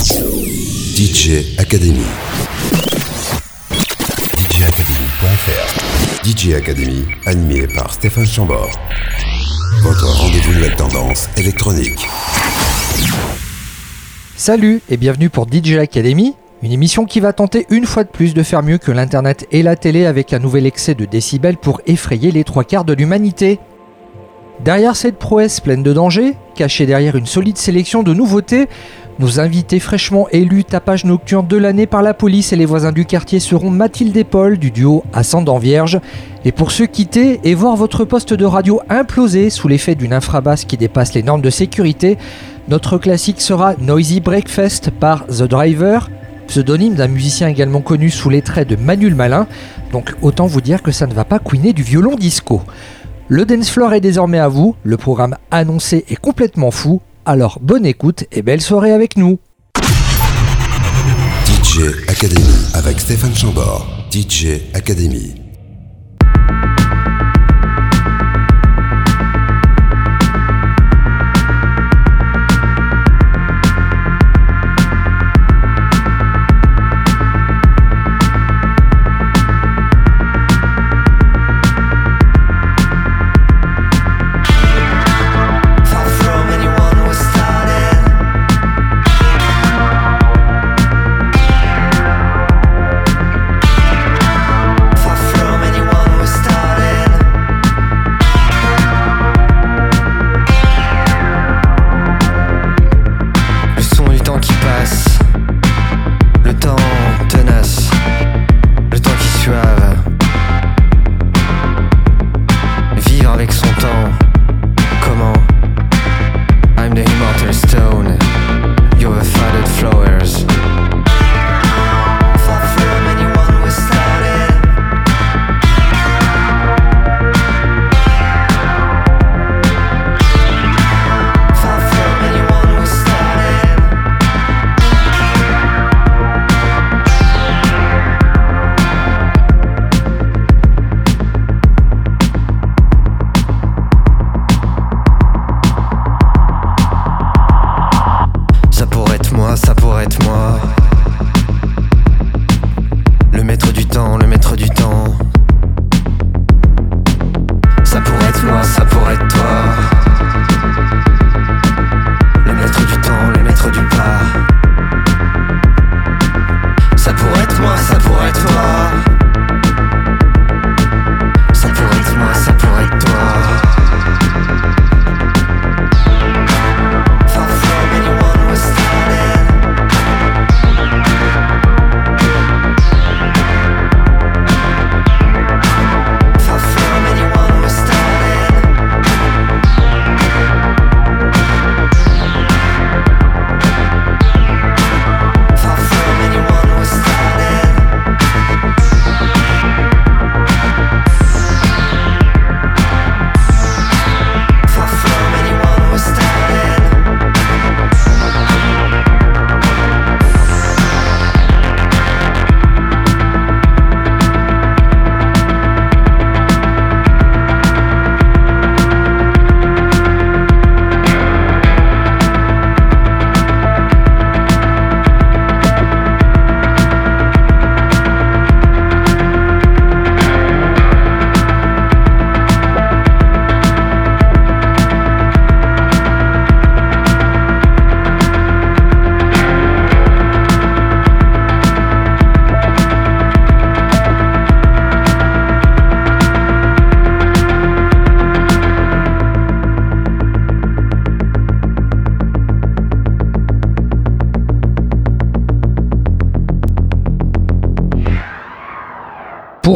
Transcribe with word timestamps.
DJ 0.00 1.58
Academy. 1.58 2.00
DJacademy.fr 4.48 6.24
DJ 6.24 6.54
Academy, 6.54 7.04
animé 7.26 7.66
par 7.66 7.92
Stéphane 7.92 8.24
Chambord. 8.24 8.70
Votre 9.82 10.06
rendez-vous 10.06 10.54
de 10.54 10.60
la 10.60 10.70
tendance 10.74 11.28
électronique. 11.36 12.08
Salut 14.36 14.80
et 14.88 14.96
bienvenue 14.96 15.28
pour 15.28 15.46
DJ 15.46 15.74
Academy, 15.74 16.34
une 16.62 16.72
émission 16.72 17.04
qui 17.04 17.20
va 17.20 17.34
tenter 17.34 17.66
une 17.68 17.84
fois 17.84 18.04
de 18.04 18.08
plus 18.08 18.32
de 18.32 18.42
faire 18.42 18.62
mieux 18.62 18.78
que 18.78 18.92
l'internet 18.92 19.46
et 19.50 19.62
la 19.62 19.76
télé 19.76 20.06
avec 20.06 20.32
un 20.32 20.38
nouvel 20.38 20.64
excès 20.64 20.94
de 20.94 21.04
décibels 21.04 21.58
pour 21.58 21.82
effrayer 21.84 22.30
les 22.30 22.44
trois 22.44 22.64
quarts 22.64 22.86
de 22.86 22.94
l'humanité. 22.94 23.58
Derrière 24.64 24.94
cette 24.94 25.18
prouesse 25.18 25.60
pleine 25.60 25.82
de 25.82 25.92
dangers, 25.94 26.36
cachée 26.54 26.84
derrière 26.84 27.16
une 27.16 27.26
solide 27.26 27.56
sélection 27.56 28.02
de 28.02 28.12
nouveautés, 28.12 28.68
nos 29.20 29.38
invités 29.38 29.80
fraîchement 29.80 30.28
élus 30.30 30.64
tapage 30.64 31.04
nocturne 31.04 31.46
de 31.46 31.58
l'année 31.58 31.86
par 31.86 32.00
la 32.00 32.14
police 32.14 32.54
et 32.54 32.56
les 32.56 32.64
voisins 32.64 32.90
du 32.90 33.04
quartier 33.04 33.38
seront 33.38 33.68
Mathilde 33.68 34.16
et 34.16 34.24
Paul 34.24 34.58
du 34.58 34.70
duo 34.70 35.04
Ascendant 35.12 35.58
Vierge. 35.58 36.00
Et 36.46 36.52
pour 36.52 36.70
ceux 36.70 36.86
quitter 36.86 37.38
et 37.44 37.54
voir 37.54 37.76
votre 37.76 38.06
poste 38.06 38.32
de 38.32 38.46
radio 38.46 38.80
imploser 38.88 39.50
sous 39.50 39.68
l'effet 39.68 39.94
d'une 39.94 40.14
infrabasse 40.14 40.64
qui 40.64 40.78
dépasse 40.78 41.12
les 41.12 41.22
normes 41.22 41.42
de 41.42 41.50
sécurité, 41.50 42.16
notre 42.68 42.96
classique 42.96 43.42
sera 43.42 43.74
Noisy 43.74 44.20
Breakfast 44.20 44.90
par 44.90 45.26
The 45.26 45.42
Driver, 45.42 46.08
pseudonyme 46.46 46.94
d'un 46.94 47.08
musicien 47.08 47.48
également 47.48 47.82
connu 47.82 48.08
sous 48.08 48.30
les 48.30 48.40
traits 48.40 48.68
de 48.68 48.76
Manuel 48.76 49.14
Malin, 49.14 49.46
donc 49.92 50.14
autant 50.22 50.46
vous 50.46 50.62
dire 50.62 50.82
que 50.82 50.92
ça 50.92 51.06
ne 51.06 51.12
va 51.12 51.26
pas 51.26 51.38
couiner 51.38 51.74
du 51.74 51.82
violon 51.82 52.14
disco. 52.14 52.62
Le 53.28 53.44
dance 53.44 53.70
floor 53.70 53.92
est 53.92 54.00
désormais 54.00 54.38
à 54.38 54.48
vous, 54.48 54.76
le 54.82 54.96
programme 54.96 55.36
annoncé 55.50 56.06
est 56.08 56.16
complètement 56.16 56.70
fou, 56.70 57.02
alors 57.24 57.58
bonne 57.60 57.86
écoute 57.86 58.24
et 58.32 58.42
belle 58.42 58.60
soirée 58.60 58.92
avec 58.92 59.16
nous. 59.16 59.38
DJ 61.46 62.08
Academy 62.08 62.44
avec 62.74 63.00
Stéphane 63.00 63.34
Chambord. 63.34 63.86
DJ 64.10 64.62
Academy. 64.74 65.39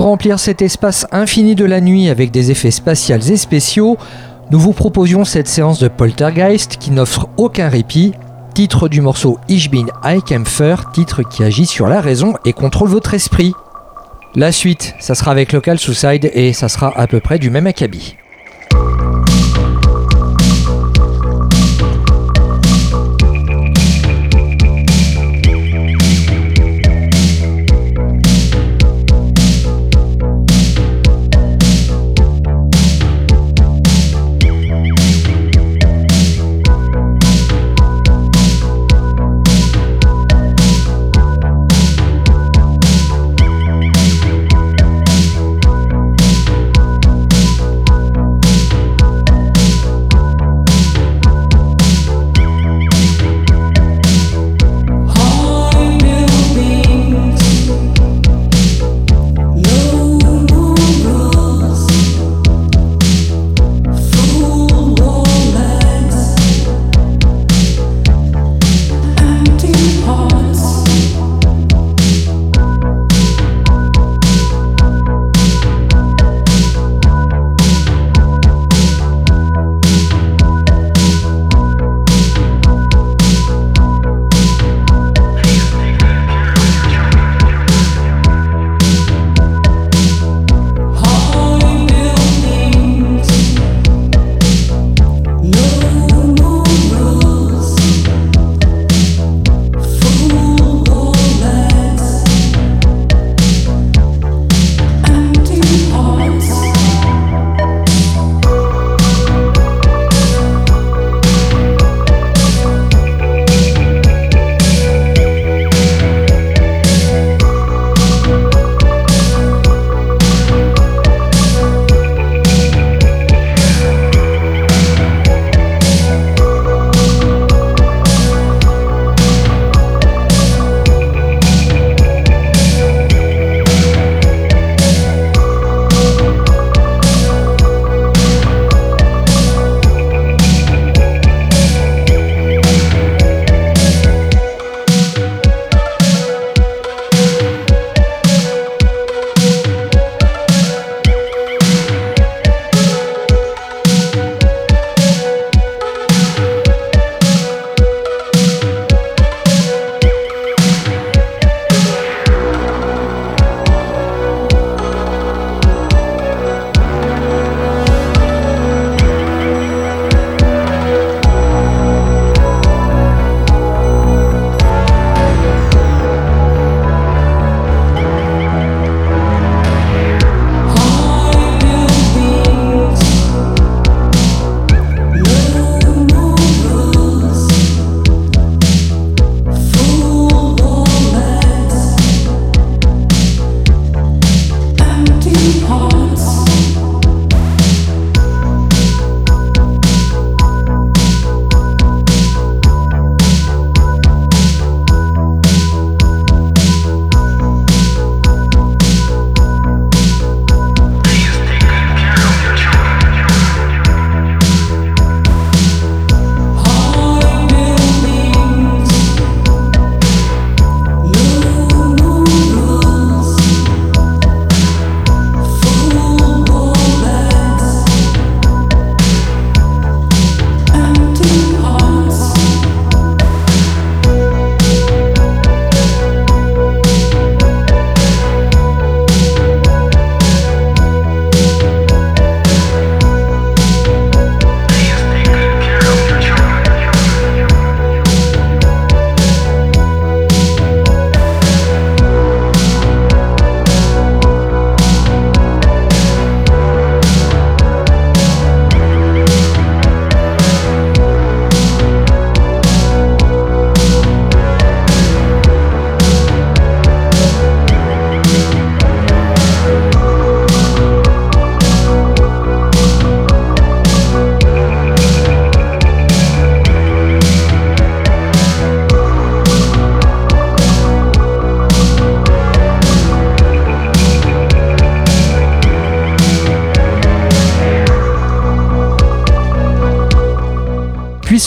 Remplir 0.05 0.39
cet 0.39 0.61
espace 0.61 1.07
infini 1.13 1.55
de 1.55 1.65
la 1.65 1.81
nuit 1.81 2.11
avec 2.11 2.31
des 2.31 2.51
effets 2.51 2.71
spatials 2.71 3.31
et 3.31 3.39
spéciaux, 3.39 3.97
nous 4.51 4.61
vous 4.61 4.75
proposions 4.75 5.25
cette 5.25 5.49
séance 5.49 5.79
de 5.79 5.89
Poltergeist 5.89 6.77
qui 6.77 6.91
n'offre 6.91 7.29
aucun 7.39 7.71
répit. 7.71 8.13
Titre 8.53 8.89
du 8.91 9.01
morceau 9.01 9.39
Ich 9.49 9.71
bin 9.71 9.87
Eikämpfer, 10.05 10.77
titre 10.93 11.23
qui 11.23 11.43
agit 11.43 11.65
sur 11.65 11.89
la 11.89 12.03
raison 12.03 12.35
et 12.45 12.53
contrôle 12.53 12.91
votre 12.91 13.15
esprit. 13.15 13.55
La 14.35 14.53
suite, 14.53 14.95
ça 15.01 15.15
sera 15.15 15.31
avec 15.31 15.53
Local 15.53 15.79
Suicide 15.79 16.31
et 16.35 16.53
ça 16.53 16.69
sera 16.69 16.93
à 16.99 17.07
peu 17.07 17.21
près 17.21 17.39
du 17.39 17.49
même 17.49 17.67
acabit. 17.67 18.17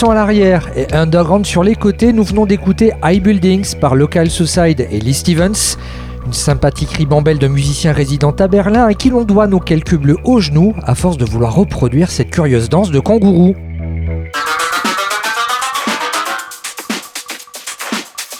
À 0.06 0.14
l'arrière 0.14 0.70
et 0.76 0.86
underground 0.94 1.44
sur 1.44 1.64
les 1.64 1.74
côtés, 1.74 2.12
nous 2.12 2.22
venons 2.22 2.46
d'écouter 2.46 2.92
High 3.02 3.20
Buildings 3.20 3.74
par 3.80 3.96
Local 3.96 4.30
Suicide 4.30 4.86
et 4.90 5.00
Lee 5.00 5.12
Stevens. 5.12 5.76
Une 6.24 6.32
sympathique 6.32 6.92
ribambelle 6.92 7.38
de 7.38 7.48
musiciens 7.48 7.92
résidant 7.92 8.30
à 8.30 8.46
Berlin 8.46 8.86
à 8.86 8.94
qui 8.94 9.10
l'on 9.10 9.24
doit 9.24 9.48
nos 9.48 9.58
quelques 9.58 9.96
bleus 9.96 10.16
aux 10.24 10.38
genoux 10.38 10.72
à 10.84 10.94
force 10.94 11.16
de 11.16 11.24
vouloir 11.24 11.52
reproduire 11.54 12.12
cette 12.12 12.30
curieuse 12.30 12.68
danse 12.68 12.92
de 12.92 13.00
kangourou. 13.00 13.56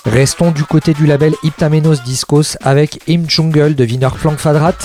Restons 0.07 0.53
du 0.53 0.65
côté 0.65 0.95
du 0.95 1.07
label 1.07 1.35
Iptamenos 1.43 2.03
Discos 2.05 2.57
avec 2.63 3.01
Im 3.09 3.25
Jungle 3.27 3.75
de 3.75 3.85
Wiener 3.85 4.09
Fadrat. 4.37 4.77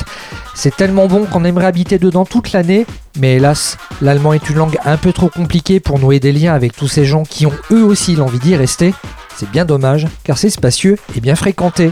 C'est 0.55 0.75
tellement 0.75 1.07
bon 1.07 1.25
qu'on 1.25 1.45
aimerait 1.45 1.67
habiter 1.67 1.99
dedans 1.99 2.25
toute 2.25 2.51
l'année, 2.51 2.85
mais 3.19 3.35
hélas, 3.35 3.77
l'allemand 4.03 4.33
est 4.33 4.49
une 4.49 4.57
langue 4.57 4.77
un 4.83 4.97
peu 4.97 5.13
trop 5.13 5.29
compliquée 5.29 5.79
pour 5.79 5.97
nouer 5.97 6.19
des 6.19 6.33
liens 6.33 6.53
avec 6.53 6.75
tous 6.75 6.89
ces 6.89 7.05
gens 7.05 7.23
qui 7.23 7.45
ont 7.45 7.53
eux 7.71 7.83
aussi 7.83 8.15
l'envie 8.15 8.39
d'y 8.39 8.55
rester. 8.55 8.93
C'est 9.35 9.49
bien 9.49 9.63
dommage, 9.63 10.07
car 10.25 10.37
c'est 10.37 10.49
spacieux 10.49 10.97
et 11.15 11.21
bien 11.21 11.35
fréquenté. 11.35 11.91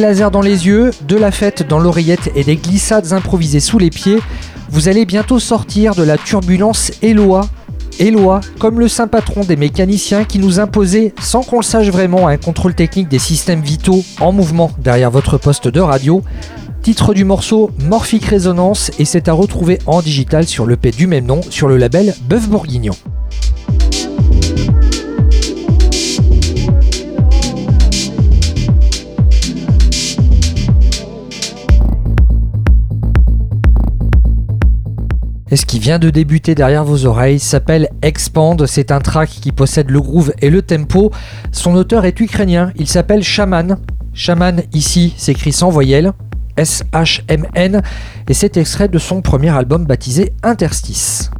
Des 0.00 0.06
lasers 0.06 0.30
dans 0.30 0.40
les 0.40 0.66
yeux, 0.66 0.92
de 1.06 1.16
la 1.16 1.30
fête 1.30 1.68
dans 1.68 1.78
l'oreillette 1.78 2.30
et 2.34 2.42
des 2.42 2.56
glissades 2.56 3.12
improvisées 3.12 3.60
sous 3.60 3.78
les 3.78 3.90
pieds, 3.90 4.16
vous 4.70 4.88
allez 4.88 5.04
bientôt 5.04 5.38
sortir 5.38 5.94
de 5.94 6.02
la 6.02 6.16
turbulence 6.16 6.90
Eloi. 7.02 7.46
Eloi, 7.98 8.40
comme 8.58 8.80
le 8.80 8.88
saint 8.88 9.08
patron 9.08 9.44
des 9.44 9.56
mécaniciens 9.56 10.24
qui 10.24 10.38
nous 10.38 10.58
imposait, 10.58 11.12
sans 11.20 11.42
qu'on 11.42 11.58
le 11.58 11.62
sache 11.62 11.88
vraiment, 11.88 12.28
un 12.28 12.38
contrôle 12.38 12.72
technique 12.72 13.08
des 13.08 13.18
systèmes 13.18 13.60
vitaux 13.60 14.02
en 14.20 14.32
mouvement 14.32 14.70
derrière 14.78 15.10
votre 15.10 15.36
poste 15.36 15.68
de 15.68 15.80
radio. 15.80 16.22
Titre 16.80 17.12
du 17.12 17.26
morceau 17.26 17.70
Morphic 17.84 18.24
Résonance 18.24 18.90
et 18.98 19.04
c'est 19.04 19.28
à 19.28 19.34
retrouver 19.34 19.80
en 19.84 20.00
digital 20.00 20.46
sur 20.46 20.64
le 20.64 20.76
du 20.76 21.08
même 21.08 21.26
nom 21.26 21.42
sur 21.50 21.68
le 21.68 21.76
label 21.76 22.14
Bœuf 22.26 22.48
Bourguignon. 22.48 22.94
Et 35.50 35.56
ce 35.56 35.66
qui 35.66 35.80
vient 35.80 35.98
de 35.98 36.10
débuter 36.10 36.54
derrière 36.54 36.84
vos 36.84 37.06
oreilles 37.06 37.40
s'appelle 37.40 37.88
Expand. 38.02 38.64
C'est 38.66 38.92
un 38.92 39.00
track 39.00 39.28
qui 39.28 39.50
possède 39.50 39.90
le 39.90 40.00
groove 40.00 40.32
et 40.40 40.48
le 40.48 40.62
tempo. 40.62 41.10
Son 41.50 41.74
auteur 41.74 42.04
est 42.04 42.20
ukrainien. 42.20 42.72
Il 42.76 42.86
s'appelle 42.86 43.24
Shaman. 43.24 43.78
Shaman 44.14 44.62
ici 44.72 45.12
s'écrit 45.16 45.52
sans 45.52 45.70
voyelle. 45.70 46.12
S-H-M-N. 46.56 47.82
Et 48.28 48.34
c'est 48.34 48.56
extrait 48.56 48.88
de 48.88 48.98
son 48.98 49.22
premier 49.22 49.50
album 49.50 49.86
baptisé 49.86 50.32
Interstice. 50.44 51.30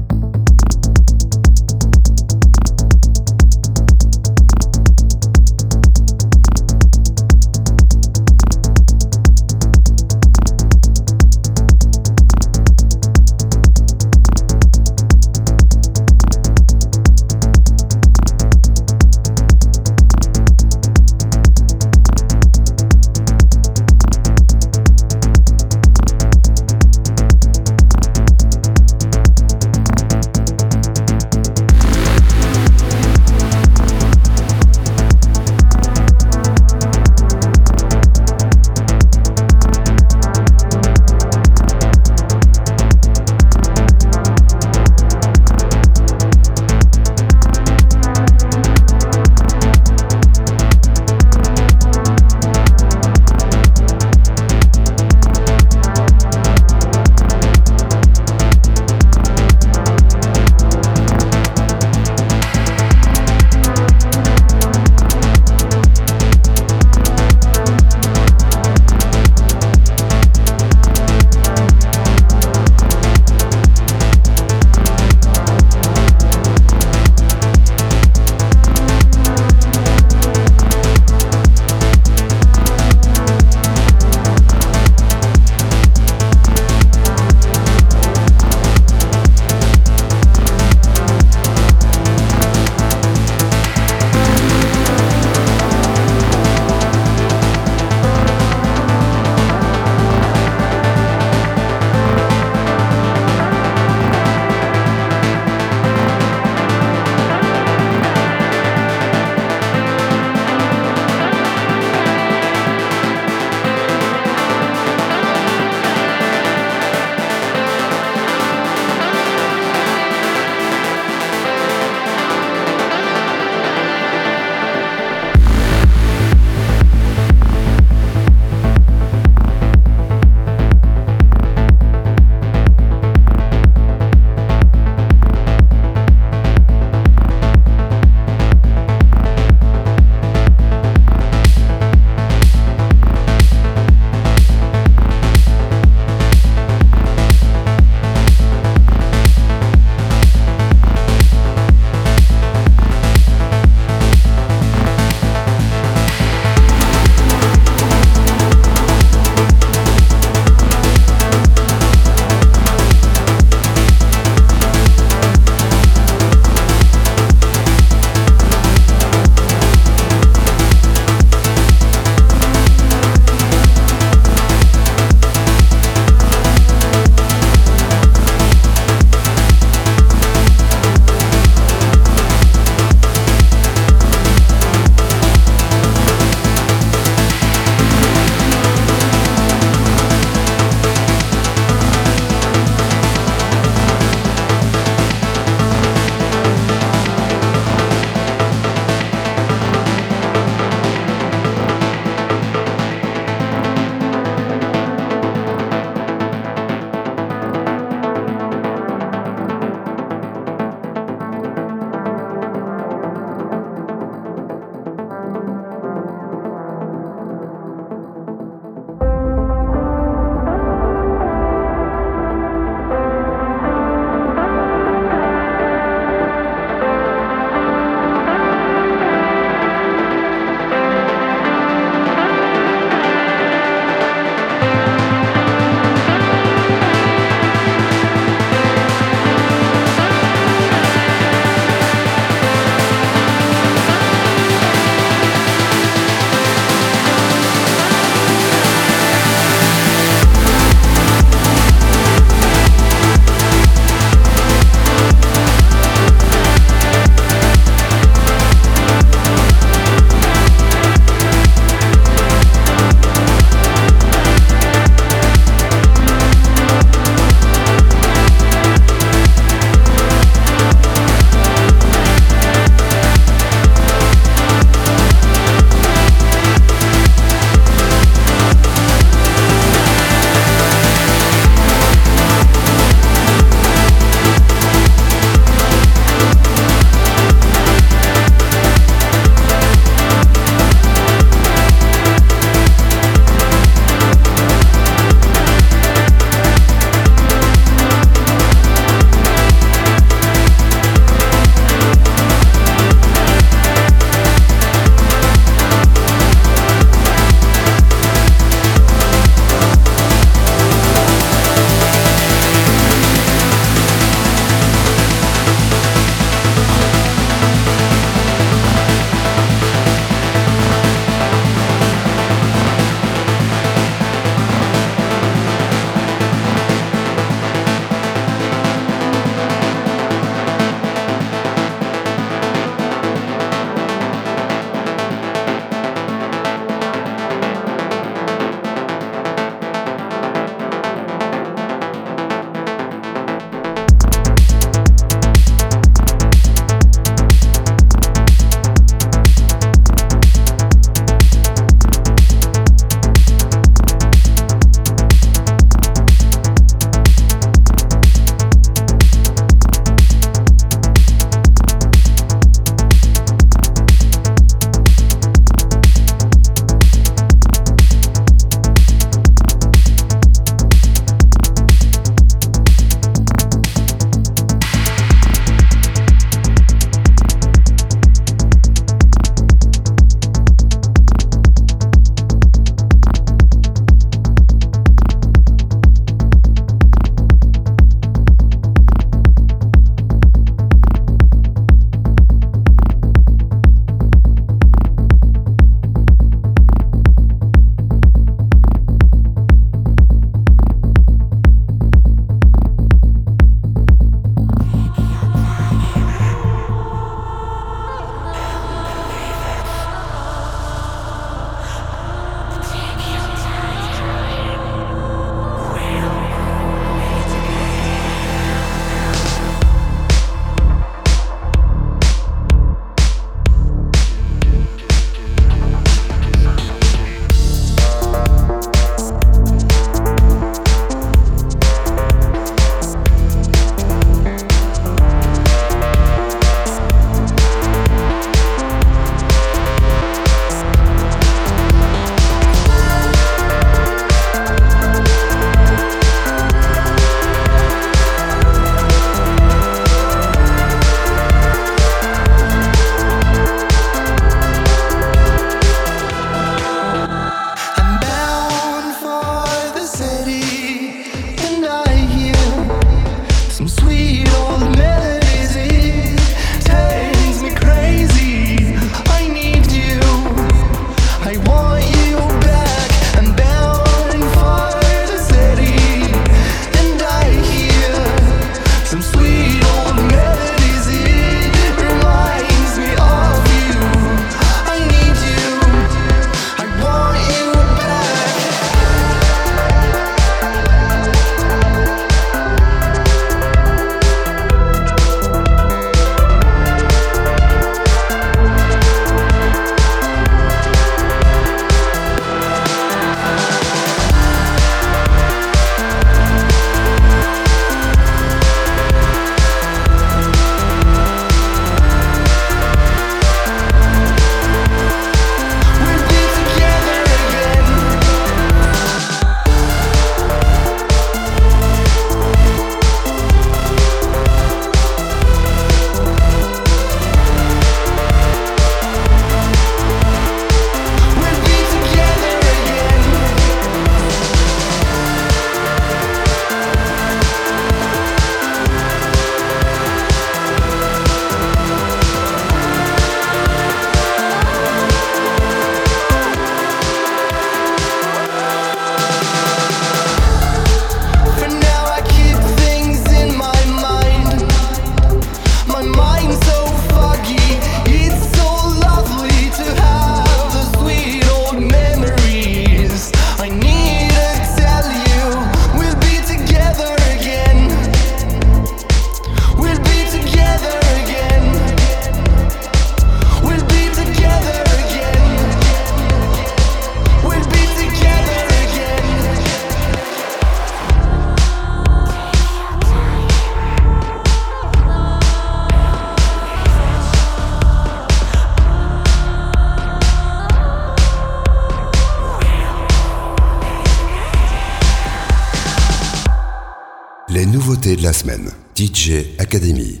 Semaine. 598.12 598.50
DJ 598.76 599.26
Academy. 599.38 600.00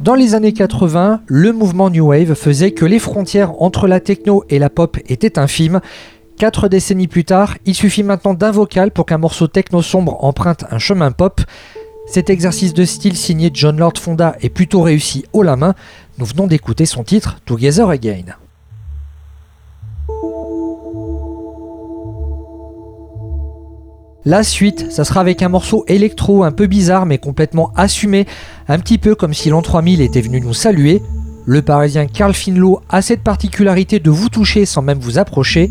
Dans 0.00 0.14
les 0.14 0.34
années 0.34 0.52
80, 0.52 1.22
le 1.26 1.52
mouvement 1.52 1.90
New 1.90 2.06
Wave 2.06 2.34
faisait 2.34 2.70
que 2.70 2.84
les 2.84 2.98
frontières 2.98 3.60
entre 3.60 3.86
la 3.86 4.00
techno 4.00 4.44
et 4.48 4.58
la 4.58 4.70
pop 4.70 4.98
étaient 5.06 5.38
infimes. 5.38 5.80
Quatre 6.38 6.68
décennies 6.68 7.08
plus 7.08 7.24
tard, 7.24 7.58
il 7.66 7.74
suffit 7.74 8.02
maintenant 8.02 8.32
d'un 8.32 8.50
vocal 8.50 8.92
pour 8.92 9.04
qu'un 9.04 9.18
morceau 9.18 9.46
techno 9.46 9.82
sombre 9.82 10.24
emprunte 10.24 10.64
un 10.70 10.78
chemin 10.78 11.10
pop. 11.10 11.40
Cet 12.06 12.30
exercice 12.30 12.72
de 12.72 12.84
style 12.84 13.16
signé 13.16 13.50
John 13.52 13.76
Lord 13.76 13.98
Fonda 13.98 14.36
est 14.40 14.48
plutôt 14.48 14.80
réussi 14.80 15.24
haut 15.32 15.42
la 15.42 15.56
main. 15.56 15.74
Nous 16.18 16.24
venons 16.24 16.46
d'écouter 16.46 16.86
son 16.86 17.04
titre 17.04 17.38
Together 17.44 17.88
Again. 17.90 18.36
La 24.26 24.42
suite, 24.42 24.92
ça 24.92 25.04
sera 25.04 25.20
avec 25.20 25.42
un 25.42 25.48
morceau 25.48 25.84
électro 25.88 26.44
un 26.44 26.52
peu 26.52 26.66
bizarre 26.66 27.06
mais 27.06 27.16
complètement 27.16 27.72
assumé, 27.74 28.26
un 28.68 28.78
petit 28.78 28.98
peu 28.98 29.14
comme 29.14 29.32
si 29.32 29.48
l'an 29.48 29.62
3000 29.62 30.02
était 30.02 30.20
venu 30.20 30.40
nous 30.40 30.52
saluer. 30.52 31.00
Le 31.46 31.62
parisien 31.62 32.06
Carl 32.06 32.34
Finlow 32.34 32.80
a 32.90 33.00
cette 33.00 33.22
particularité 33.22 33.98
de 33.98 34.10
vous 34.10 34.28
toucher 34.28 34.66
sans 34.66 34.82
même 34.82 34.98
vous 34.98 35.18
approcher. 35.18 35.70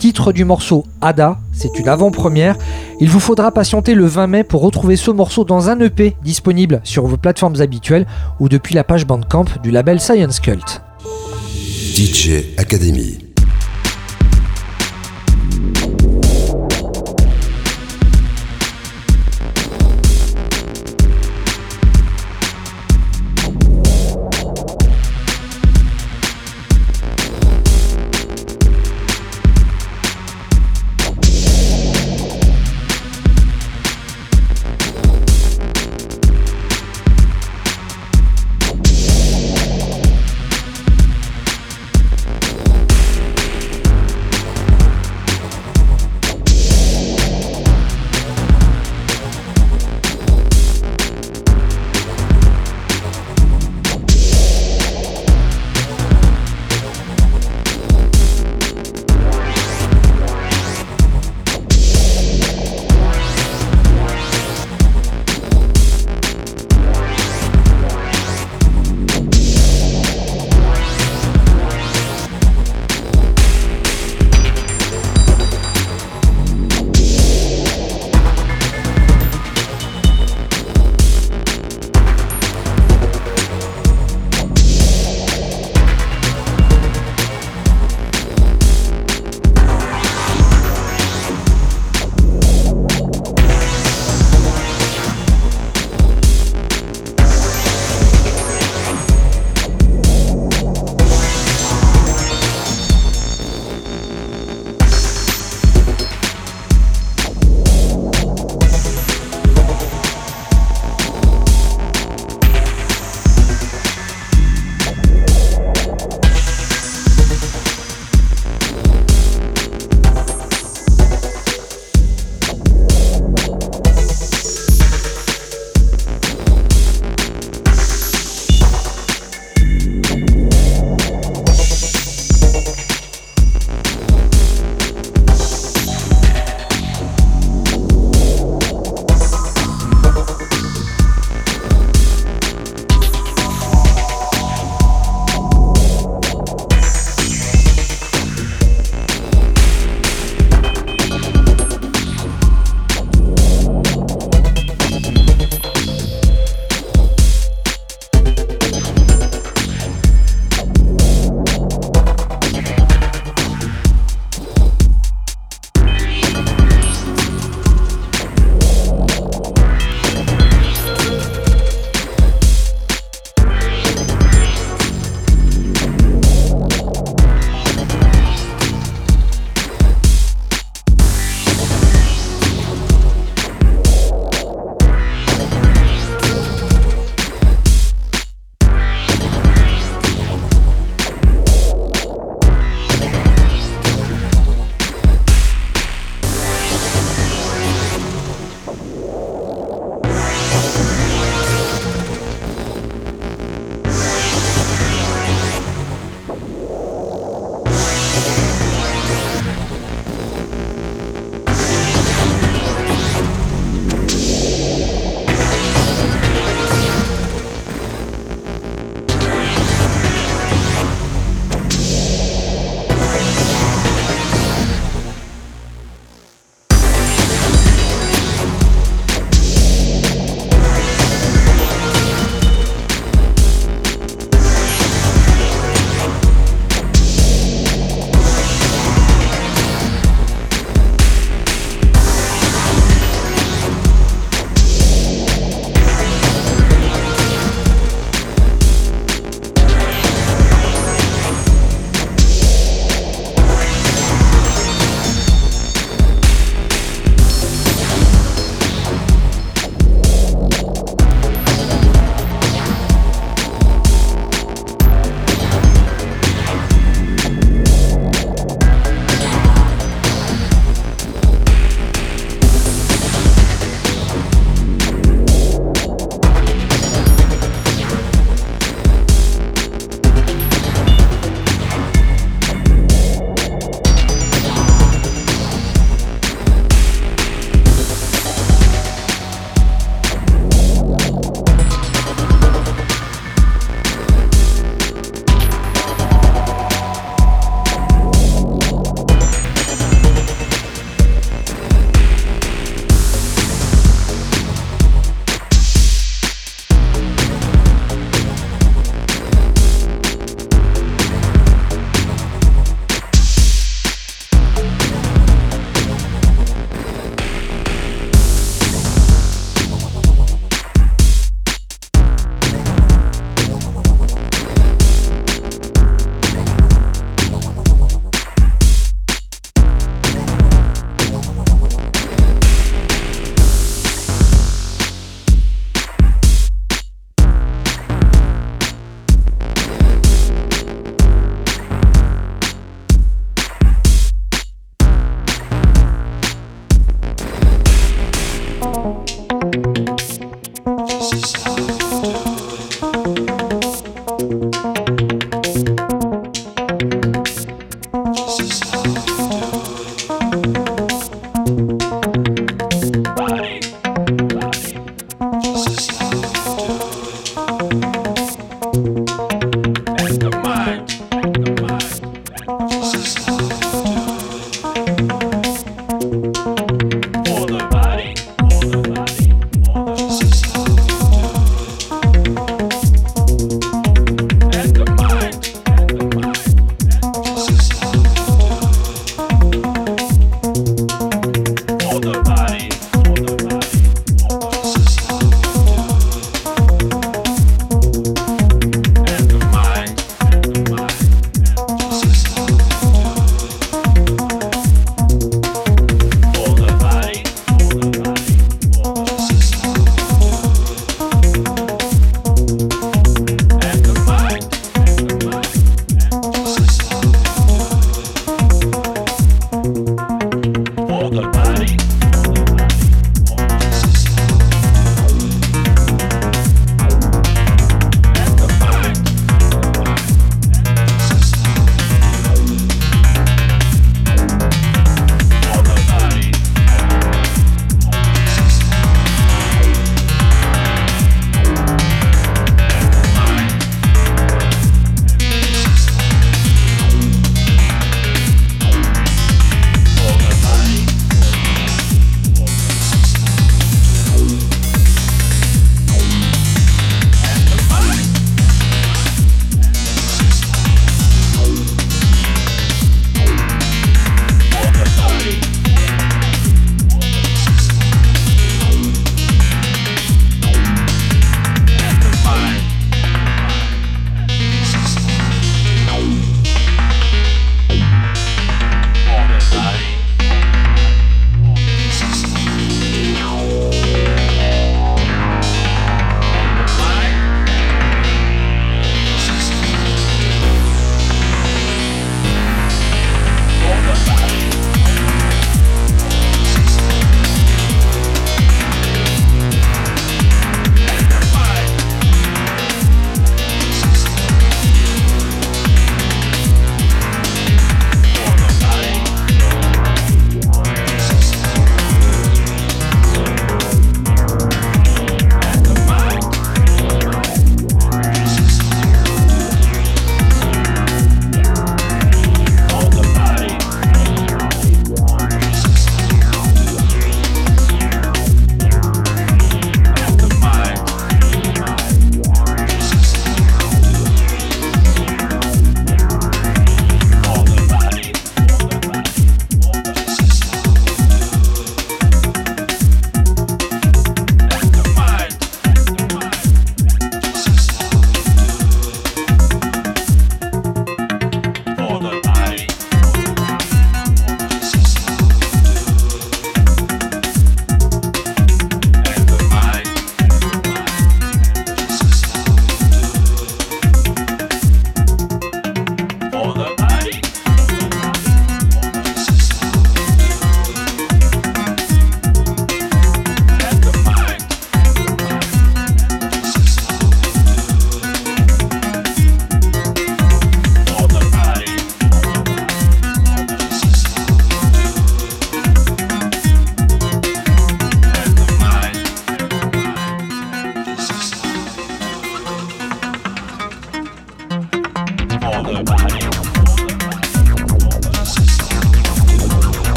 Titre 0.00 0.32
du 0.32 0.44
morceau 0.44 0.84
Ada, 1.00 1.38
c'est 1.52 1.78
une 1.78 1.88
avant-première. 1.88 2.56
Il 3.00 3.08
vous 3.08 3.20
faudra 3.20 3.52
patienter 3.52 3.94
le 3.94 4.06
20 4.06 4.26
mai 4.26 4.44
pour 4.44 4.62
retrouver 4.62 4.96
ce 4.96 5.12
morceau 5.12 5.44
dans 5.44 5.70
un 5.70 5.78
EP 5.78 6.16
disponible 6.22 6.80
sur 6.82 7.06
vos 7.06 7.16
plateformes 7.16 7.60
habituelles 7.60 8.06
ou 8.40 8.48
depuis 8.48 8.74
la 8.74 8.82
page 8.82 9.06
Bandcamp 9.06 9.46
du 9.62 9.70
label 9.70 10.00
Science 10.00 10.40
Cult. 10.40 10.82
DJ 11.94 12.42
Academy. 12.58 13.33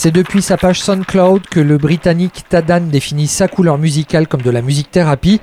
C'est 0.00 0.12
depuis 0.12 0.42
sa 0.42 0.56
page 0.56 0.80
SoundCloud 0.80 1.48
que 1.50 1.58
le 1.58 1.76
britannique 1.76 2.44
Tadan 2.48 2.82
définit 2.82 3.26
sa 3.26 3.48
couleur 3.48 3.78
musicale 3.78 4.28
comme 4.28 4.42
de 4.42 4.50
la 4.52 4.62
musique 4.62 4.92
thérapie. 4.92 5.40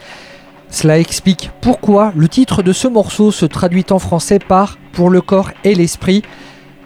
Cela 0.69 0.97
explique 0.97 1.51
pourquoi 1.59 2.13
le 2.15 2.29
titre 2.29 2.63
de 2.63 2.71
ce 2.71 2.87
morceau 2.87 3.33
se 3.33 3.45
traduit 3.45 3.85
en 3.89 3.99
français 3.99 4.39
par 4.39 4.77
pour 4.93 5.09
le 5.09 5.19
corps 5.19 5.51
et 5.65 5.75
l'esprit. 5.75 6.21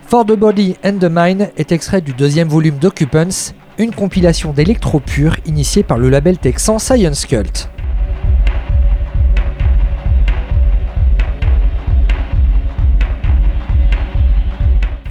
For 0.07 0.25
the 0.25 0.31
Body 0.31 0.77
and 0.83 0.97
the 0.97 1.09
Mind 1.11 1.51
est 1.57 1.71
extrait 1.71 2.01
du 2.01 2.13
deuxième 2.13 2.47
volume 2.47 2.79
d'Occupants, 2.79 3.53
une 3.77 3.93
compilation 3.93 4.51
d'électro 4.51 4.99
pur 4.99 5.35
initiée 5.45 5.83
par 5.83 5.99
le 5.99 6.09
label 6.09 6.39
texan 6.39 6.79
Science 6.79 7.27
Cult. 7.27 7.69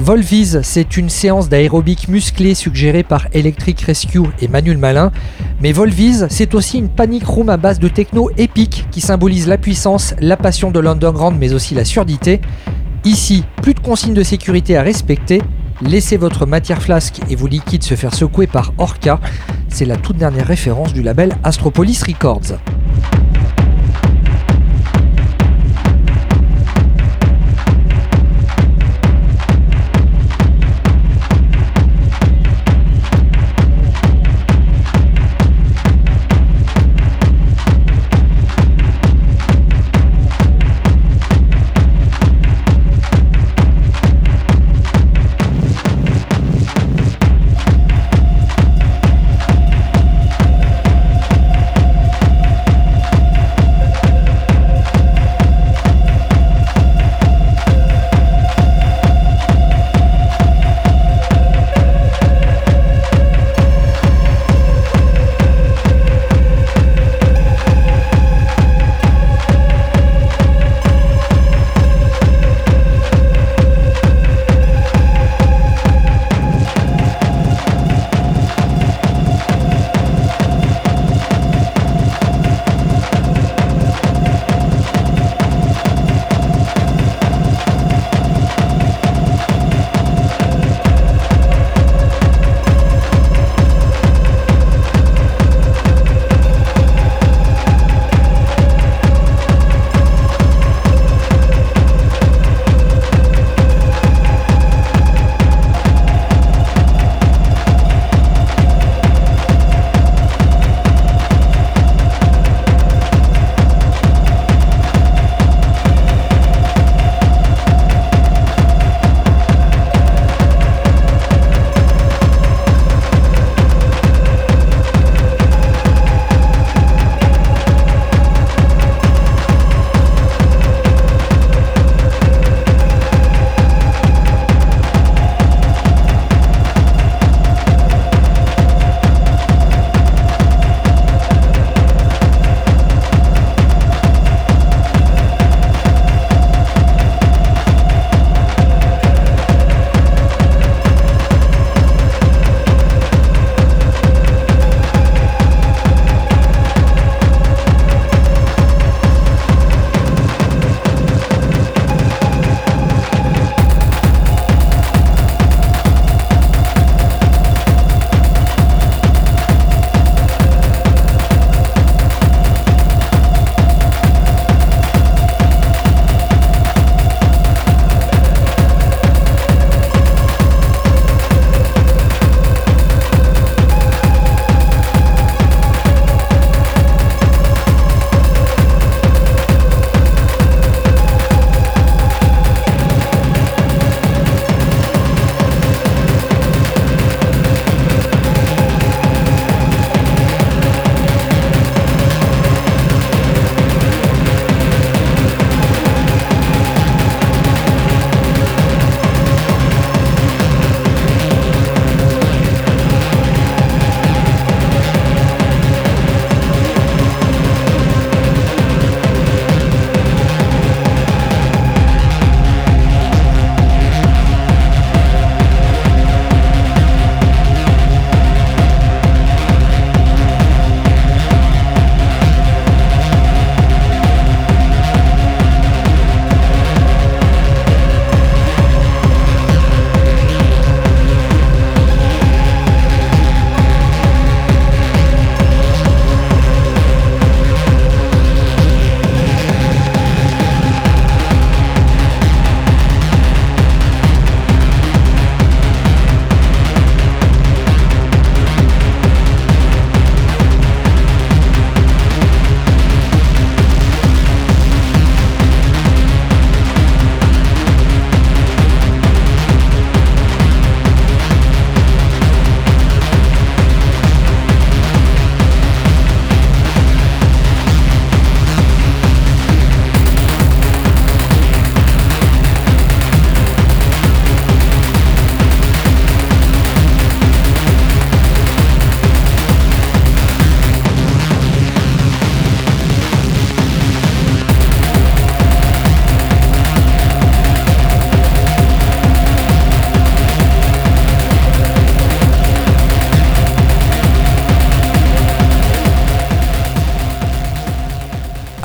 Volviz, 0.01 0.61
c'est 0.63 0.97
une 0.97 1.09
séance 1.09 1.49
d'aérobic 1.49 2.07
musclé 2.07 2.55
suggérée 2.55 3.03
par 3.03 3.27
Electric 3.33 3.81
Rescue 3.81 4.23
et 4.41 4.47
Manuel 4.47 4.79
Malin. 4.79 5.11
Mais 5.61 5.73
Volviz, 5.73 6.29
c'est 6.31 6.55
aussi 6.55 6.79
une 6.79 6.89
panic 6.89 7.25
room 7.27 7.49
à 7.49 7.57
base 7.57 7.81
de 7.81 7.89
techno 7.89 8.31
épique 8.39 8.87
qui 8.93 9.01
symbolise 9.01 9.49
la 9.49 9.59
puissance, 9.59 10.15
la 10.21 10.37
passion 10.37 10.71
de 10.71 10.79
l'underground 10.79 11.37
mais 11.39 11.53
aussi 11.53 11.75
la 11.75 11.85
surdité. 11.85 12.41
Ici, 13.05 13.43
plus 13.61 13.75
de 13.75 13.81
consignes 13.81 14.15
de 14.15 14.23
sécurité 14.23 14.77
à 14.77 14.83
respecter. 14.83 15.43
Laissez 15.83 16.17
votre 16.17 16.47
matière 16.47 16.81
flasque 16.81 17.21
et 17.29 17.35
vos 17.35 17.49
liquides 17.49 17.83
se 17.83 17.97
faire 17.97 18.15
secouer 18.15 18.47
par 18.47 18.73
Orca. 18.79 19.19
C'est 19.69 19.85
la 19.85 19.97
toute 19.97 20.17
dernière 20.17 20.47
référence 20.47 20.93
du 20.93 21.03
label 21.03 21.37
Astropolis 21.43 22.05
Records. 22.05 22.59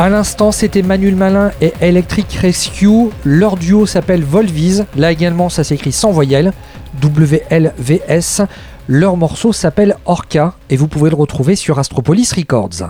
À 0.04 0.10
l'instant, 0.10 0.52
c'était 0.52 0.82
Manuel 0.82 1.16
Malin 1.16 1.54
et 1.62 1.72
Electric 1.80 2.30
Rescue. 2.34 3.08
Leur 3.24 3.56
duo 3.56 3.86
s'appelle 3.86 4.22
Volviz. 4.22 4.86
Là 4.98 5.14
également, 5.14 5.48
ça 5.48 5.64
s'écrit 5.64 5.94
sans 5.94 6.12
voyelle. 6.12 6.52
W-L-V-S. 7.00 8.42
Leur 8.90 9.16
morceau 9.16 9.54
s'appelle 9.54 9.96
Orca 10.04 10.56
et 10.70 10.76
vous 10.76 10.90
pouvez 10.90 11.10
le 11.10 11.16
retrouver 11.16 11.56
sur 11.56 11.80
Astropolis 11.80 12.34
Records. 12.34 12.90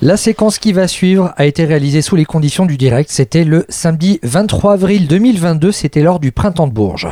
La 0.00 0.16
séquence 0.16 0.60
qui 0.60 0.72
va 0.72 0.86
suivre 0.86 1.34
a 1.36 1.44
été 1.44 1.64
réalisée 1.64 2.00
sous 2.00 2.14
les 2.14 2.24
conditions 2.24 2.66
du 2.66 2.76
direct. 2.76 3.10
C'était 3.10 3.42
le 3.42 3.66
samedi 3.68 4.20
23 4.22 4.74
avril 4.74 5.08
2022. 5.08 5.72
C'était 5.72 6.02
lors 6.02 6.20
du 6.20 6.30
printemps 6.30 6.68
de 6.68 6.72
Bourges. 6.72 7.08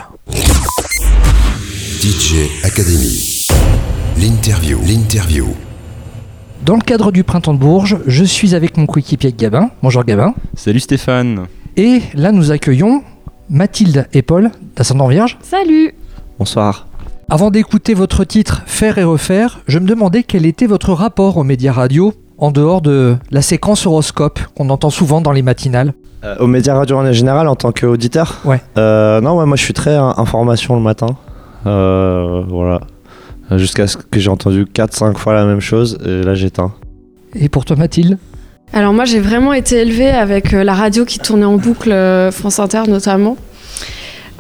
DJ 2.01 2.47
Academy. 2.63 3.45
L'interview. 4.21 4.79
L'interview. 4.87 5.49
Dans 6.67 6.75
le 6.75 6.81
cadre 6.81 7.13
du 7.13 7.23
printemps 7.23 7.55
de 7.55 7.61
Bourges, 7.61 7.99
je 8.09 8.25
suis 8.25 8.57
avec 8.57 8.77
mon 8.77 8.87
coéquipier 8.87 9.31
Gabin. 9.31 9.71
Bonjour 9.85 10.03
Gabin. 10.03 10.35
Salut 10.57 10.81
Stéphane. 10.81 11.47
Et 11.77 12.01
là, 12.13 12.33
nous 12.33 12.51
accueillons 12.51 13.05
Mathilde 13.49 14.09
et 14.13 14.23
Paul 14.23 14.51
d'Ascendant 14.75 15.07
Vierge. 15.07 15.39
Salut 15.43 15.95
Bonsoir. 16.41 16.89
Avant 17.31 17.53
d'écouter 17.53 17.95
votre 17.95 18.25
titre 18.25 18.65
Faire 18.67 18.99
et 18.99 19.05
refaire, 19.05 19.61
je 19.69 19.79
me 19.79 19.87
demandais 19.87 20.25
quel 20.25 20.45
était 20.45 20.67
votre 20.67 20.93
rapport 20.93 21.37
aux 21.37 21.45
médias 21.45 21.71
radio 21.71 22.13
en 22.37 22.51
dehors 22.51 22.81
de 22.83 23.15
la 23.31 23.43
séquence 23.43 23.87
horoscope 23.87 24.41
qu'on 24.57 24.69
entend 24.69 24.91
souvent 24.91 25.21
dans 25.21 25.31
les 25.31 25.43
matinales. 25.43 25.95
Euh, 26.25 26.35
aux 26.41 26.49
médias 26.49 26.75
radio 26.75 26.97
en 26.97 27.13
général, 27.13 27.47
en 27.47 27.55
tant 27.55 27.71
qu'auditeur 27.71 28.41
Ouais. 28.45 28.61
Euh, 28.77 29.21
non, 29.21 29.39
ouais, 29.39 29.47
moi 29.47 29.57
je 29.57 29.63
suis 29.63 29.73
très 29.73 29.95
information 29.95 30.75
le 30.75 30.83
matin. 30.83 31.15
Euh, 31.65 32.43
voilà. 32.49 32.81
Jusqu'à 33.53 33.87
ce 33.87 33.97
que 33.97 34.19
j'ai 34.19 34.29
entendu 34.31 34.65
4-5 34.65 35.17
fois 35.17 35.33
la 35.35 35.45
même 35.45 35.61
chose, 35.61 35.99
et 36.05 36.23
là 36.23 36.35
j'éteins. 36.35 36.73
Et 37.35 37.49
pour 37.49 37.65
toi 37.65 37.77
Mathilde 37.77 38.19
Alors 38.73 38.93
moi 38.93 39.05
j'ai 39.05 39.21
vraiment 39.21 39.53
été 39.53 39.77
élevée 39.77 40.09
avec 40.09 40.53
euh, 40.53 40.65
la 40.65 40.75
radio 40.75 41.05
qui 41.05 41.19
tournait 41.19 41.45
en 41.45 41.57
boucle, 41.57 41.93
euh, 41.93 42.33
France 42.33 42.59
Inter 42.59 42.83
notamment. 42.89 43.37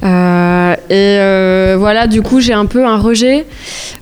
Euh, 0.03 0.75
et 0.91 1.19
euh, 1.21 1.77
voilà, 1.79 2.07
du 2.07 2.21
coup 2.21 2.41
j'ai 2.41 2.53
un 2.53 2.67
peu 2.67 2.85
un 2.87 2.99
rejet 2.99 3.47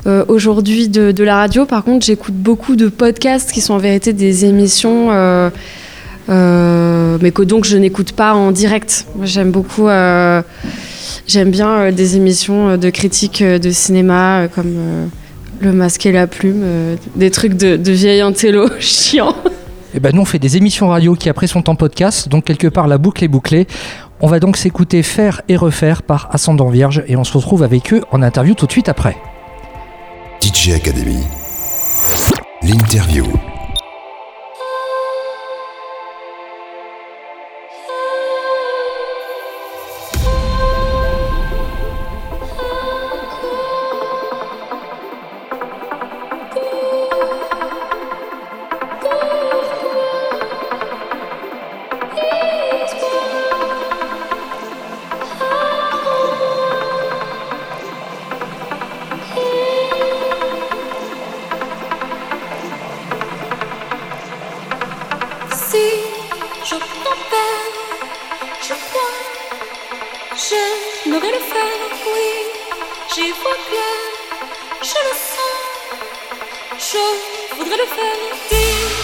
euh, 0.07 0.25
aujourd'hui 0.29 0.89
de, 0.89 1.13
de 1.13 1.25
la 1.25 1.37
radio. 1.37 1.67
Par 1.67 1.85
contre 1.85 2.05
j'écoute 2.05 2.35
beaucoup 2.35 2.75
de 2.77 2.89
podcasts 2.89 3.53
qui 3.53 3.61
sont 3.61 3.75
en 3.75 3.79
vérité 3.79 4.13
des 4.13 4.45
émissions, 4.45 5.09
euh, 5.13 5.51
euh, 6.31 7.19
mais 7.21 7.31
que 7.31 7.43
donc 7.43 7.65
je 7.65 7.77
n'écoute 7.77 8.13
pas 8.13 8.35
en 8.35 8.51
direct. 8.51 9.07
Moi 9.17 9.27
j'aime 9.27 9.51
beaucoup, 9.51 9.89
euh, 9.89 10.43
j'aime 11.27 11.51
bien 11.51 11.71
euh, 11.71 11.93
des 11.93 12.17
émissions 12.17 12.71
euh, 12.71 12.77
de 12.77 12.91
critique 12.91 13.43
euh, 13.43 13.59
de 13.59 13.71
cinéma 13.71 14.49
comme 14.55 14.75
euh, 14.77 15.07
Le 15.61 15.73
Masque 15.73 16.07
et 16.07 16.13
la 16.13 16.27
Plume, 16.27 16.63
euh, 16.65 16.97
des 17.17 17.31
trucs 17.31 17.55
de, 17.55 17.77
de 17.77 17.93
vieille 17.93 18.21
intello 18.21 18.69
chiant. 18.81 19.35
Eh 19.95 20.01
ben 20.01 20.15
nous 20.15 20.23
on 20.23 20.25
fait 20.25 20.41
des 20.41 20.57
émissions 20.57 20.89
radio 20.89 21.15
qui 21.15 21.29
après 21.29 21.47
sont 21.47 21.71
en 21.71 21.77
podcast, 21.77 22.29
donc 22.29 22.45
quelque 22.45 22.67
part 22.67 22.89
la 22.89 22.99
boucle 22.99 23.23
est 23.25 23.29
bouclée. 23.29 23.67
On 24.21 24.27
va 24.27 24.41
donc 24.41 24.57
s'écouter 24.57 25.03
Faire 25.03 25.43
et 25.49 25.57
refaire 25.57 26.03
par 26.03 26.29
Ascendant 26.33 26.69
Vierge 26.69 27.05
et 27.07 27.17
on 27.17 27.25
se 27.25 27.33
retrouve 27.33 27.63
avec 27.63 27.93
eux 27.93 28.03
en 28.11 28.23
interview 28.23 28.55
tout 28.55 28.67
de 28.67 28.73
suite 28.73 28.89
après. 28.89 29.17
DJ 30.43 30.71
Academy. 30.71 31.19
L'interview. 32.63 33.25
Sens, 76.95 77.19
je 77.51 77.55
voudrais 77.57 77.77
le 77.77 77.87
faire 77.87 78.19
dire. 78.51 79.04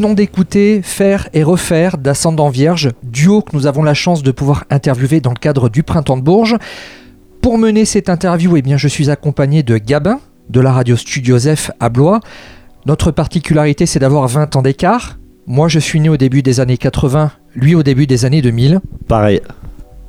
Venons 0.00 0.14
d'écouter 0.14 0.80
Faire 0.82 1.28
et 1.34 1.42
refaire 1.42 1.98
d'Ascendant 1.98 2.48
Vierge, 2.48 2.88
duo 3.02 3.42
que 3.42 3.54
nous 3.54 3.66
avons 3.66 3.82
la 3.82 3.92
chance 3.92 4.22
de 4.22 4.30
pouvoir 4.30 4.64
interviewer 4.70 5.20
dans 5.20 5.32
le 5.32 5.38
cadre 5.38 5.68
du 5.68 5.82
Printemps 5.82 6.16
de 6.16 6.22
Bourges. 6.22 6.56
Pour 7.42 7.58
mener 7.58 7.84
cette 7.84 8.08
interview, 8.08 8.56
eh 8.56 8.62
bien, 8.62 8.78
je 8.78 8.88
suis 8.88 9.10
accompagné 9.10 9.62
de 9.62 9.76
Gabin, 9.76 10.18
de 10.48 10.58
la 10.58 10.72
radio 10.72 10.96
Studio 10.96 11.36
Zef 11.36 11.70
à 11.80 11.90
Blois. 11.90 12.20
Notre 12.86 13.10
particularité, 13.10 13.84
c'est 13.84 13.98
d'avoir 13.98 14.26
20 14.26 14.56
ans 14.56 14.62
d'écart. 14.62 15.18
Moi, 15.46 15.68
je 15.68 15.78
suis 15.78 16.00
né 16.00 16.08
au 16.08 16.16
début 16.16 16.42
des 16.42 16.60
années 16.60 16.78
80, 16.78 17.30
lui 17.54 17.74
au 17.74 17.82
début 17.82 18.06
des 18.06 18.24
années 18.24 18.40
2000. 18.40 18.80
Pareil. 19.06 19.42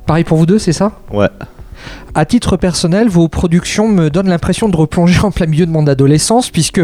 Pareil 0.06 0.24
pour 0.24 0.38
vous 0.38 0.46
deux, 0.46 0.58
c'est 0.58 0.72
ça? 0.72 0.92
Ouais. 1.12 1.28
À 2.14 2.24
titre 2.24 2.56
personnel, 2.56 3.08
vos 3.08 3.28
productions 3.28 3.88
me 3.88 4.10
donnent 4.10 4.28
l'impression 4.28 4.68
de 4.68 4.76
replonger 4.76 5.20
en 5.20 5.30
plein 5.30 5.46
milieu 5.46 5.66
de 5.66 5.70
mon 5.70 5.86
adolescence, 5.86 6.50
puisque 6.50 6.82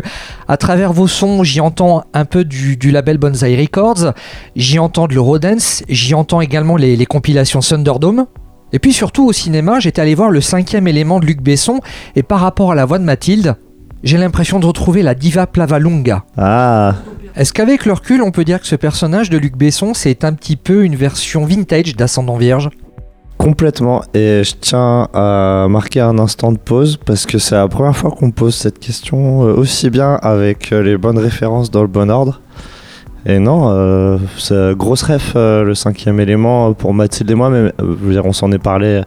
à 0.48 0.56
travers 0.56 0.92
vos 0.92 1.06
sons, 1.06 1.42
j'y 1.42 1.60
entends 1.60 2.04
un 2.14 2.24
peu 2.24 2.44
du, 2.44 2.76
du 2.76 2.90
label 2.90 3.18
Bonsai 3.18 3.56
Records, 3.56 4.12
j'y 4.56 4.78
entends 4.78 5.06
de 5.06 5.14
l'Eurodance, 5.14 5.82
j'y 5.88 6.14
entends 6.14 6.40
également 6.40 6.76
les, 6.76 6.96
les 6.96 7.06
compilations 7.06 7.60
Thunderdome. 7.60 8.26
Et 8.72 8.78
puis 8.78 8.92
surtout 8.92 9.26
au 9.26 9.32
cinéma, 9.32 9.80
j'étais 9.80 10.02
allé 10.02 10.14
voir 10.14 10.30
le 10.30 10.40
cinquième 10.40 10.88
élément 10.88 11.20
de 11.20 11.26
Luc 11.26 11.40
Besson, 11.40 11.80
et 12.16 12.22
par 12.22 12.40
rapport 12.40 12.72
à 12.72 12.74
la 12.74 12.84
voix 12.84 12.98
de 12.98 13.04
Mathilde, 13.04 13.56
j'ai 14.02 14.16
l'impression 14.16 14.60
de 14.60 14.66
retrouver 14.66 15.02
la 15.02 15.14
diva 15.14 15.46
Plavalunga. 15.46 16.24
Ah, 16.36 16.94
Est-ce 17.34 17.52
qu'avec 17.52 17.84
le 17.84 17.92
recul, 17.92 18.22
on 18.22 18.30
peut 18.30 18.44
dire 18.44 18.60
que 18.60 18.66
ce 18.66 18.76
personnage 18.76 19.28
de 19.28 19.38
Luc 19.38 19.56
Besson, 19.56 19.92
c'est 19.92 20.24
un 20.24 20.32
petit 20.34 20.56
peu 20.56 20.84
une 20.84 20.96
version 20.96 21.44
vintage 21.44 21.96
d'Ascendant 21.96 22.36
Vierge? 22.36 22.70
Complètement. 23.38 24.02
Et 24.14 24.42
je 24.44 24.54
tiens 24.60 25.08
à 25.14 25.66
marquer 25.70 26.00
un 26.00 26.18
instant 26.18 26.52
de 26.52 26.58
pause 26.58 26.98
parce 26.98 27.24
que 27.24 27.38
c'est 27.38 27.54
la 27.54 27.68
première 27.68 27.96
fois 27.96 28.10
qu'on 28.10 28.30
pose 28.30 28.54
cette 28.54 28.78
question 28.78 29.44
euh, 29.46 29.54
aussi 29.54 29.88
bien 29.90 30.14
avec 30.22 30.72
euh, 30.72 30.82
les 30.82 30.98
bonnes 30.98 31.18
références 31.18 31.70
dans 31.70 31.82
le 31.82 31.88
bon 31.88 32.10
ordre. 32.10 32.40
Et 33.26 33.38
non, 33.38 33.70
euh, 33.70 34.18
c'est 34.38 34.76
grosse 34.76 35.02
ref 35.02 35.32
euh, 35.36 35.62
le 35.64 35.74
cinquième 35.74 36.20
élément 36.20 36.72
pour 36.72 36.94
Mathilde 36.94 37.30
et 37.30 37.34
moi, 37.34 37.50
mais 37.50 37.56
euh, 37.58 37.72
je 37.78 37.84
veux 38.06 38.12
dire, 38.12 38.24
on 38.26 38.32
s'en 38.32 38.50
est 38.52 38.58
parlé 38.58 39.02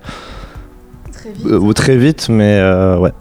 Très 1.11 1.29
vite. 1.31 1.45
ou 1.45 1.73
très 1.73 1.97
vite, 1.97 2.27
mais 2.29 2.57
euh, 2.59 2.97
ouais. 2.97 3.11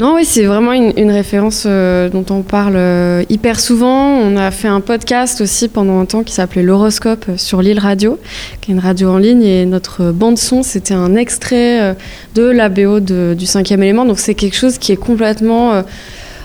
Non, 0.00 0.14
oui, 0.14 0.24
c'est 0.24 0.44
vraiment 0.44 0.72
une, 0.72 1.10
référence 1.10 1.64
euh, 1.66 2.08
dont 2.08 2.24
on 2.30 2.42
parle 2.42 2.76
euh, 2.76 3.24
hyper 3.30 3.58
souvent. 3.58 4.06
On 4.16 4.36
a 4.36 4.52
fait 4.52 4.68
un 4.68 4.80
podcast 4.80 5.40
aussi 5.40 5.66
pendant 5.66 5.98
un 5.98 6.04
temps 6.04 6.22
qui 6.22 6.32
s'appelait 6.32 6.62
L'Horoscope 6.62 7.24
euh, 7.28 7.36
sur 7.36 7.62
l'île 7.62 7.80
Radio, 7.80 8.16
qui 8.60 8.70
est 8.70 8.74
une 8.74 8.80
radio 8.80 9.10
en 9.10 9.18
ligne. 9.18 9.42
Et 9.42 9.66
notre 9.66 10.12
bande-son, 10.12 10.62
c'était 10.62 10.94
un 10.94 11.16
extrait 11.16 11.96
de 12.36 12.44
la 12.44 12.68
BO 12.68 13.00
de- 13.00 13.34
du 13.36 13.44
cinquième 13.46 13.82
élément. 13.82 14.04
Donc 14.04 14.20
c'est 14.20 14.34
quelque 14.36 14.54
chose 14.54 14.78
qui 14.78 14.92
est 14.92 14.96
complètement 14.96 15.82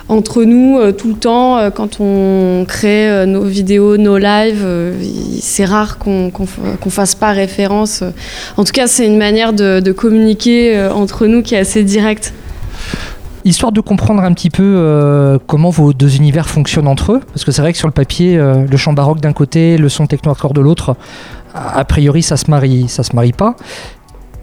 entre 0.09 0.43
nous 0.45 0.79
tout 0.93 1.09
le 1.09 1.13
temps. 1.13 1.69
Quand 1.75 1.99
on 1.99 2.65
crée 2.67 3.25
nos 3.27 3.43
vidéos, 3.43 3.97
nos 3.97 4.17
lives, 4.17 4.65
c'est 5.41 5.65
rare 5.65 5.99
qu'on 5.99 6.31
qu'on 6.31 6.89
fasse 6.89 7.13
pas 7.13 7.31
référence. 7.31 8.03
En 8.57 8.63
tout 8.63 8.73
cas, 8.73 8.87
c'est 8.87 9.05
une 9.05 9.17
manière 9.19 9.53
de, 9.53 9.79
de 9.79 9.91
communiquer 9.91 10.87
entre 10.93 11.27
nous 11.27 11.43
qui 11.43 11.53
est 11.53 11.59
assez 11.59 11.83
directe. 11.83 12.33
Histoire 13.45 13.73
de 13.73 13.81
comprendre 13.81 14.23
un 14.23 14.33
petit 14.33 14.49
peu 14.49 14.63
euh, 14.63 15.37
comment 15.47 15.69
vos 15.69 15.91
deux 15.91 16.15
univers 16.15 16.47
fonctionnent 16.49 16.87
entre 16.87 17.13
eux, 17.13 17.19
parce 17.19 17.43
que 17.43 17.51
c'est 17.51 17.61
vrai 17.61 17.73
que 17.73 17.77
sur 17.77 17.89
le 17.89 17.93
papier, 17.93 18.37
euh, 18.37 18.65
le 18.65 18.77
chant 18.77 18.93
baroque 18.93 19.19
d'un 19.19 19.33
côté, 19.33 19.77
le 19.77 19.89
son 19.89 20.07
techno-hardcore 20.07 20.53
de 20.53 20.61
l'autre, 20.61 20.95
a 21.53 21.83
priori 21.83 22.23
ça 22.23 22.37
se 22.37 22.49
marie, 22.49 22.87
ça 22.87 23.03
se 23.03 23.15
marie 23.15 23.33
pas. 23.33 23.55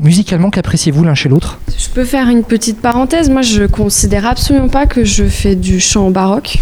Musicalement, 0.01 0.51
qu'appréciez-vous 0.51 1.05
l'un 1.05 1.15
chez 1.15 1.29
l'autre? 1.29 1.59
Je 1.77 1.89
peux 1.89 2.05
faire 2.05 2.29
une 2.29 2.43
petite 2.43 2.81
parenthèse. 2.81 3.29
Moi, 3.29 3.43
je 3.43 3.65
considère 3.65 4.27
absolument 4.27 4.69
pas 4.69 4.87
que 4.87 5.05
je 5.05 5.25
fais 5.25 5.55
du 5.55 5.79
chant 5.79 6.11
baroque. 6.11 6.59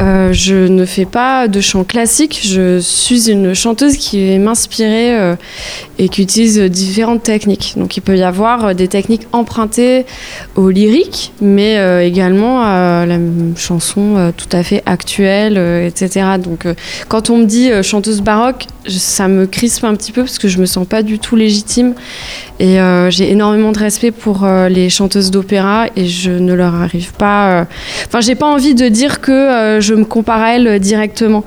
Euh, 0.00 0.32
je 0.32 0.54
ne 0.54 0.84
fais 0.84 1.06
pas 1.06 1.48
de 1.48 1.60
chant 1.60 1.84
classique. 1.84 2.40
Je 2.42 2.78
suis 2.78 3.30
une 3.30 3.54
chanteuse 3.54 3.96
qui 3.96 4.30
va 4.30 4.38
m'inspirer 4.38 5.16
euh, 5.16 5.36
et 5.98 6.08
qui 6.08 6.22
utilise 6.22 6.60
différentes 6.60 7.22
techniques. 7.22 7.74
Donc, 7.76 7.96
il 7.96 8.00
peut 8.00 8.16
y 8.16 8.22
avoir 8.22 8.74
des 8.74 8.88
techniques 8.88 9.26
empruntées 9.32 10.04
au 10.54 10.70
lyrique, 10.70 11.32
mais 11.40 11.78
euh, 11.78 12.04
également 12.04 12.62
à 12.62 13.06
la 13.06 13.18
chanson 13.56 14.32
tout 14.36 14.48
à 14.52 14.62
fait 14.62 14.82
actuelle, 14.86 15.56
etc. 15.86 16.26
Donc, 16.42 16.66
quand 17.08 17.30
on 17.30 17.38
me 17.38 17.44
dit 17.44 17.70
chanteuse 17.82 18.20
baroque, 18.20 18.66
ça 18.88 19.28
me 19.28 19.46
crispe 19.46 19.84
un 19.84 19.94
petit 19.94 20.12
peu 20.12 20.22
parce 20.22 20.38
que 20.38 20.48
je 20.48 20.58
me 20.58 20.66
sens 20.66 20.86
pas 20.86 21.02
du 21.02 21.18
tout 21.18 21.36
légitime. 21.36 21.94
Et 22.58 22.80
euh, 22.80 23.10
j'ai 23.10 23.30
énormément 23.30 23.70
de 23.72 23.78
respect 23.78 24.10
pour 24.10 24.44
euh, 24.44 24.68
les 24.68 24.88
chanteuses 24.88 25.30
d'opéra 25.30 25.86
et 25.94 26.06
je 26.06 26.30
ne 26.30 26.54
leur 26.54 26.74
arrive 26.74 27.12
pas. 27.12 27.50
euh, 27.50 27.64
Enfin, 28.06 28.20
j'ai 28.20 28.34
pas 28.34 28.46
envie 28.46 28.74
de 28.74 28.88
dire 28.88 29.20
que 29.20 29.78
je 29.80 29.94
me 29.94 30.04
compare 30.04 30.40
à 30.40 30.54
elles 30.54 30.80
directement. 30.80 31.44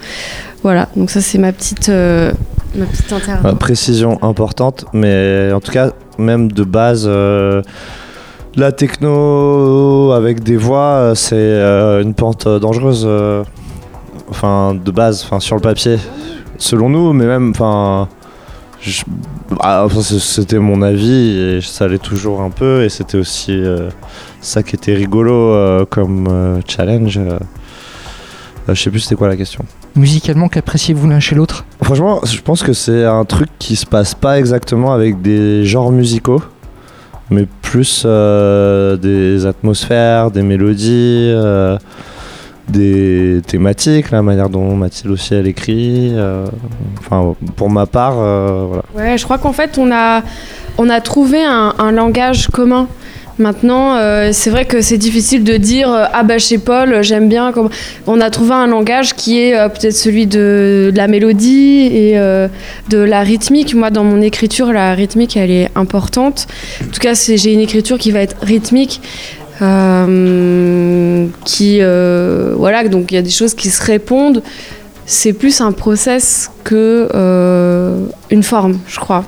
Voilà, 0.61 0.89
donc 0.95 1.09
ça 1.09 1.21
c'est 1.21 1.37
ma 1.37 1.51
petite, 1.51 1.89
ma 1.89 2.85
petite 2.85 3.59
précision 3.59 4.21
importante, 4.21 4.85
mais 4.93 5.51
en 5.53 5.61
tout 5.61 5.71
cas, 5.71 5.91
même 6.17 6.51
de 6.51 6.63
base, 6.63 7.09
la 8.55 8.71
techno 8.73 10.11
avec 10.11 10.43
des 10.43 10.57
voix, 10.57 11.13
c'est 11.15 11.55
une 12.03 12.13
pente 12.13 12.47
dangereuse. 12.47 13.07
enfin, 14.29 14.75
de 14.75 14.91
base, 14.91 15.23
enfin 15.23 15.39
sur 15.39 15.55
le 15.55 15.61
papier, 15.61 15.97
selon 16.57 16.89
nous, 16.89 17.13
mais 17.13 17.25
même, 17.25 17.51
enfin, 17.51 18.09
je- 18.81 19.03
ah, 19.61 19.87
c'était 20.01 20.59
mon 20.59 20.81
avis 20.81 21.37
et 21.37 21.61
ça 21.61 21.87
l'est 21.87 22.01
toujours 22.01 22.41
un 22.41 22.49
peu, 22.49 22.83
et 22.83 22.89
c'était 22.89 23.17
aussi 23.17 23.51
euh, 23.51 23.89
ça 24.41 24.63
qui 24.63 24.75
était 24.75 24.93
rigolo 24.93 25.33
euh, 25.33 25.85
comme 25.89 26.27
euh, 26.29 26.59
challenge. 26.67 27.19
je 28.67 28.73
sais 28.73 28.89
plus 28.89 28.99
c'était 29.01 29.15
quoi 29.15 29.27
la 29.27 29.37
question. 29.37 29.65
Musicalement, 29.95 30.47
qu'appréciez-vous 30.47 31.07
l'un 31.09 31.19
chez 31.19 31.35
l'autre? 31.35 31.65
Franchement, 31.81 32.21
je 32.23 32.39
pense 32.41 32.61
que 32.63 32.73
c'est 32.73 33.03
un 33.05 33.25
truc 33.25 33.49
qui 33.57 33.75
se 33.75 33.85
passe 33.85 34.13
pas 34.13 34.37
exactement 34.39 34.93
avec 34.93 35.21
des 35.21 35.65
genres 35.65 35.91
musicaux, 35.91 36.41
mais 37.29 37.47
plus 37.61 38.05
des 38.05 39.45
atmosphères, 39.45 40.29
des 40.31 40.43
mélodies, 40.43 41.33
des 42.69 43.41
thématiques, 43.45 44.11
la 44.11 44.21
manière 44.21 44.49
dont 44.49 44.75
Mathilde 44.75 45.11
aussi 45.11 45.33
elle 45.33 45.47
écrit. 45.47 46.11
euh, 46.13 46.45
Enfin, 46.99 47.35
pour 47.55 47.69
ma 47.69 47.85
part, 47.85 48.15
euh, 48.17 48.65
voilà. 48.67 48.83
Ouais, 48.95 49.17
je 49.17 49.23
crois 49.23 49.37
qu'en 49.37 49.53
fait 49.53 49.77
on 49.77 49.91
a, 49.91 50.21
on 50.77 50.89
a 50.89 51.01
trouvé 51.01 51.43
un, 51.43 51.91
langage 51.91 52.47
commun. 52.47 52.87
Maintenant, 53.39 53.95
euh, 53.95 54.31
c'est 54.33 54.49
vrai 54.49 54.65
que 54.65 54.81
c'est 54.81 54.97
difficile 54.97 55.45
de 55.45 55.55
dire 55.55 55.89
ah 55.89 56.23
bah 56.23 56.39
chez 56.39 56.57
Paul 56.57 57.01
j'aime 57.03 57.29
bien. 57.29 57.53
On 58.05 58.19
a 58.19 58.29
trouvé 58.29 58.51
un 58.51 58.67
langage 58.67 59.13
qui 59.13 59.39
est 59.39 59.53
peut-être 59.69 59.95
celui 59.95 60.27
de, 60.27 60.91
la 60.93 61.07
mélodie 61.07 61.89
et 61.91 62.15
de 62.89 62.97
la 62.97 63.21
rythmique. 63.21 63.73
Moi, 63.75 63.91
dans 63.91 64.03
mon 64.03 64.21
écriture, 64.21 64.73
la 64.73 64.93
rythmique 64.93 65.37
elle 65.37 65.51
est 65.51 65.69
importante. 65.75 66.47
En 66.83 66.91
tout 66.91 66.99
cas, 66.99 67.13
j'ai 67.13 67.53
une 67.53 67.61
écriture 67.61 67.97
qui 67.97 68.11
va 68.11 68.19
être 68.19 68.35
rythmique. 68.41 69.01
Euh, 69.61 71.25
qui 71.45 71.79
euh, 71.81 72.53
voilà 72.57 72.87
donc 72.87 73.11
il 73.11 73.15
y 73.15 73.17
a 73.17 73.21
des 73.21 73.29
choses 73.29 73.53
qui 73.53 73.69
se 73.69 73.83
répondent. 73.83 74.41
C'est 75.05 75.33
plus 75.33 75.59
un 75.61 75.71
process 75.71 76.51
que 76.63 77.09
euh, 77.15 78.05
une 78.29 78.43
forme 78.43 78.77
je 78.87 78.99
crois. 78.99 79.23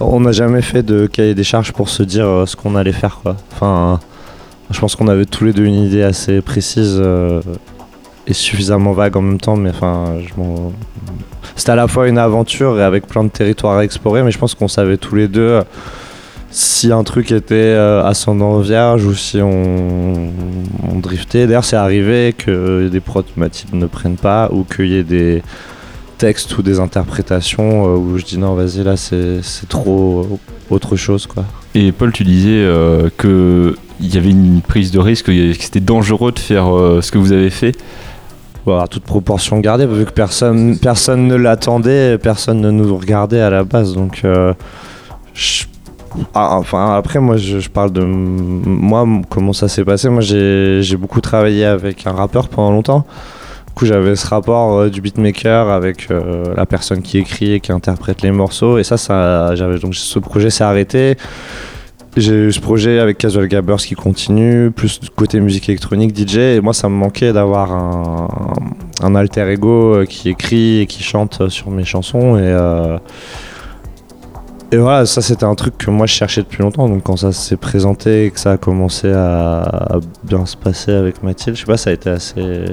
On 0.00 0.20
n'a 0.20 0.32
jamais 0.32 0.62
fait 0.62 0.82
de 0.82 1.06
cahier 1.06 1.34
des 1.34 1.44
charges 1.44 1.72
pour 1.72 1.88
se 1.88 2.02
dire 2.02 2.44
ce 2.46 2.56
qu'on 2.56 2.74
allait 2.74 2.92
faire, 2.92 3.20
quoi. 3.22 3.36
Enfin, 3.52 4.00
je 4.70 4.80
pense 4.80 4.96
qu'on 4.96 5.06
avait 5.06 5.26
tous 5.26 5.44
les 5.44 5.52
deux 5.52 5.64
une 5.64 5.84
idée 5.84 6.02
assez 6.02 6.40
précise 6.40 7.00
et 8.26 8.32
suffisamment 8.32 8.92
vague 8.92 9.16
en 9.16 9.22
même 9.22 9.38
temps, 9.38 9.54
mais 9.56 9.70
enfin, 9.70 10.14
je 10.26 10.32
m'en- 10.40 10.72
c'était 11.54 11.72
à 11.72 11.76
la 11.76 11.86
fois 11.86 12.08
une 12.08 12.18
aventure 12.18 12.80
et 12.80 12.82
avec 12.82 13.06
plein 13.06 13.22
de 13.22 13.28
territoires 13.28 13.78
à 13.78 13.84
explorer, 13.84 14.22
mais 14.24 14.30
je 14.32 14.38
pense 14.38 14.54
qu'on 14.54 14.66
savait 14.66 14.96
tous 14.96 15.14
les 15.14 15.28
deux 15.28 15.60
si 16.52 16.92
un 16.92 17.02
truc 17.02 17.32
était 17.32 17.54
euh, 17.54 18.04
ascendant 18.04 18.58
vierge 18.58 19.04
ou 19.06 19.14
si 19.14 19.40
on, 19.40 20.30
on 20.92 20.98
driftait. 21.00 21.46
D'ailleurs, 21.46 21.64
c'est 21.64 21.76
arrivé 21.76 22.34
que 22.36 22.88
des 22.88 23.00
prods 23.00 23.24
Mathilde 23.36 23.74
ne 23.74 23.86
prennent 23.86 24.16
pas 24.16 24.50
ou 24.52 24.64
qu'il 24.64 24.88
y 24.88 24.96
ait 24.96 25.02
des 25.02 25.42
textes 26.18 26.56
ou 26.58 26.62
des 26.62 26.78
interprétations 26.78 27.86
euh, 27.86 27.96
où 27.96 28.18
je 28.18 28.24
dis 28.24 28.38
non, 28.38 28.54
vas-y, 28.54 28.84
là, 28.84 28.96
c'est 28.96 29.40
trop 29.68 30.38
autre 30.70 30.94
chose, 30.96 31.26
quoi. 31.26 31.44
Et 31.74 31.90
Paul, 31.90 32.12
tu 32.12 32.22
disais 32.22 32.50
euh, 32.50 33.08
que 33.16 33.74
il 34.00 34.14
y 34.14 34.18
avait 34.18 34.30
une 34.30 34.60
prise 34.60 34.90
de 34.90 34.98
risque, 34.98 35.26
que 35.26 35.52
c'était 35.54 35.80
dangereux 35.80 36.32
de 36.32 36.38
faire 36.38 36.74
euh, 36.76 37.00
ce 37.00 37.10
que 37.12 37.18
vous 37.18 37.32
avez 37.32 37.50
fait. 37.50 37.72
Voilà, 38.66 38.86
toute 38.88 39.04
proportion 39.04 39.58
gardée, 39.60 39.86
vu 39.86 40.04
que 40.04 40.10
personne, 40.12 40.76
personne 40.78 41.26
ne 41.26 41.34
l'attendait, 41.34 42.18
personne 42.18 42.60
ne 42.60 42.70
nous 42.70 42.96
regardait 42.96 43.40
à 43.40 43.50
la 43.50 43.64
base. 43.64 43.94
Donc, 43.94 44.22
je- 45.34 45.64
ah, 46.34 46.56
enfin, 46.56 46.94
après, 46.94 47.20
moi, 47.20 47.36
je, 47.36 47.68
parle 47.68 47.92
de 47.92 48.02
moi, 48.04 49.06
comment 49.28 49.52
ça 49.52 49.68
s'est 49.68 49.84
passé. 49.84 50.08
Moi, 50.08 50.22
j'ai 50.22 50.96
beaucoup 50.96 51.20
travaillé 51.20 51.64
avec 51.64 52.06
un 52.06 52.12
rappeur 52.12 52.48
pendant 52.48 52.72
longtemps. 52.72 53.06
Du 53.68 53.74
coup, 53.74 53.86
j'avais 53.86 54.16
ce 54.16 54.26
rapport 54.26 54.78
euh, 54.78 54.90
du 54.90 55.00
beatmaker 55.00 55.70
avec 55.70 56.10
euh, 56.10 56.54
la 56.56 56.66
personne 56.66 57.00
qui 57.00 57.18
écrit 57.18 57.54
et 57.54 57.60
qui 57.60 57.72
interprète 57.72 58.20
les 58.22 58.30
morceaux. 58.30 58.78
Et 58.78 58.84
ça, 58.84 58.98
ça 58.98 59.54
j'avais 59.54 59.78
donc 59.78 59.94
ce 59.94 60.18
projet 60.18 60.50
s'est 60.50 60.64
arrêté. 60.64 61.16
j'ai 62.16 62.34
eu 62.34 62.52
ce 62.52 62.60
projet 62.60 62.98
avec 62.98 63.16
Casual 63.16 63.48
Gabbers 63.48 63.78
qui 63.78 63.94
continue, 63.94 64.70
plus 64.70 65.00
côté 65.16 65.40
musique 65.40 65.70
électronique, 65.70 66.14
DJ. 66.14 66.36
Et 66.36 66.60
moi, 66.60 66.74
ça 66.74 66.90
me 66.90 66.94
manquait 66.94 67.32
d'avoir 67.32 67.72
un, 67.72 68.28
un 69.02 69.14
alter 69.14 69.48
ego 69.50 69.94
euh, 69.94 70.04
qui 70.04 70.28
écrit 70.28 70.80
et 70.80 70.86
qui 70.86 71.02
chante 71.02 71.48
sur 71.48 71.70
mes 71.70 71.84
chansons. 71.84 72.36
Et, 72.36 72.54
et 74.72 74.76
voilà, 74.76 75.06
ça 75.06 75.22
c'était 75.22 75.44
un 75.44 75.54
truc 75.54 75.78
que 75.78 75.90
moi 75.90 76.06
je 76.06 76.14
cherchais 76.14 76.42
depuis 76.42 76.62
longtemps. 76.62 76.88
Donc 76.88 77.04
quand 77.04 77.16
ça 77.16 77.30
s'est 77.32 77.56
présenté 77.56 78.26
et 78.26 78.30
que 78.30 78.40
ça 78.40 78.52
a 78.52 78.56
commencé 78.56 79.12
à, 79.12 80.00
bien 80.24 80.46
se 80.46 80.56
passer 80.56 80.92
avec 80.92 81.22
Mathilde, 81.22 81.56
je 81.56 81.60
sais 81.60 81.66
pas, 81.66 81.76
ça 81.76 81.90
a 81.90 81.92
été 81.92 82.10
assez 82.10 82.64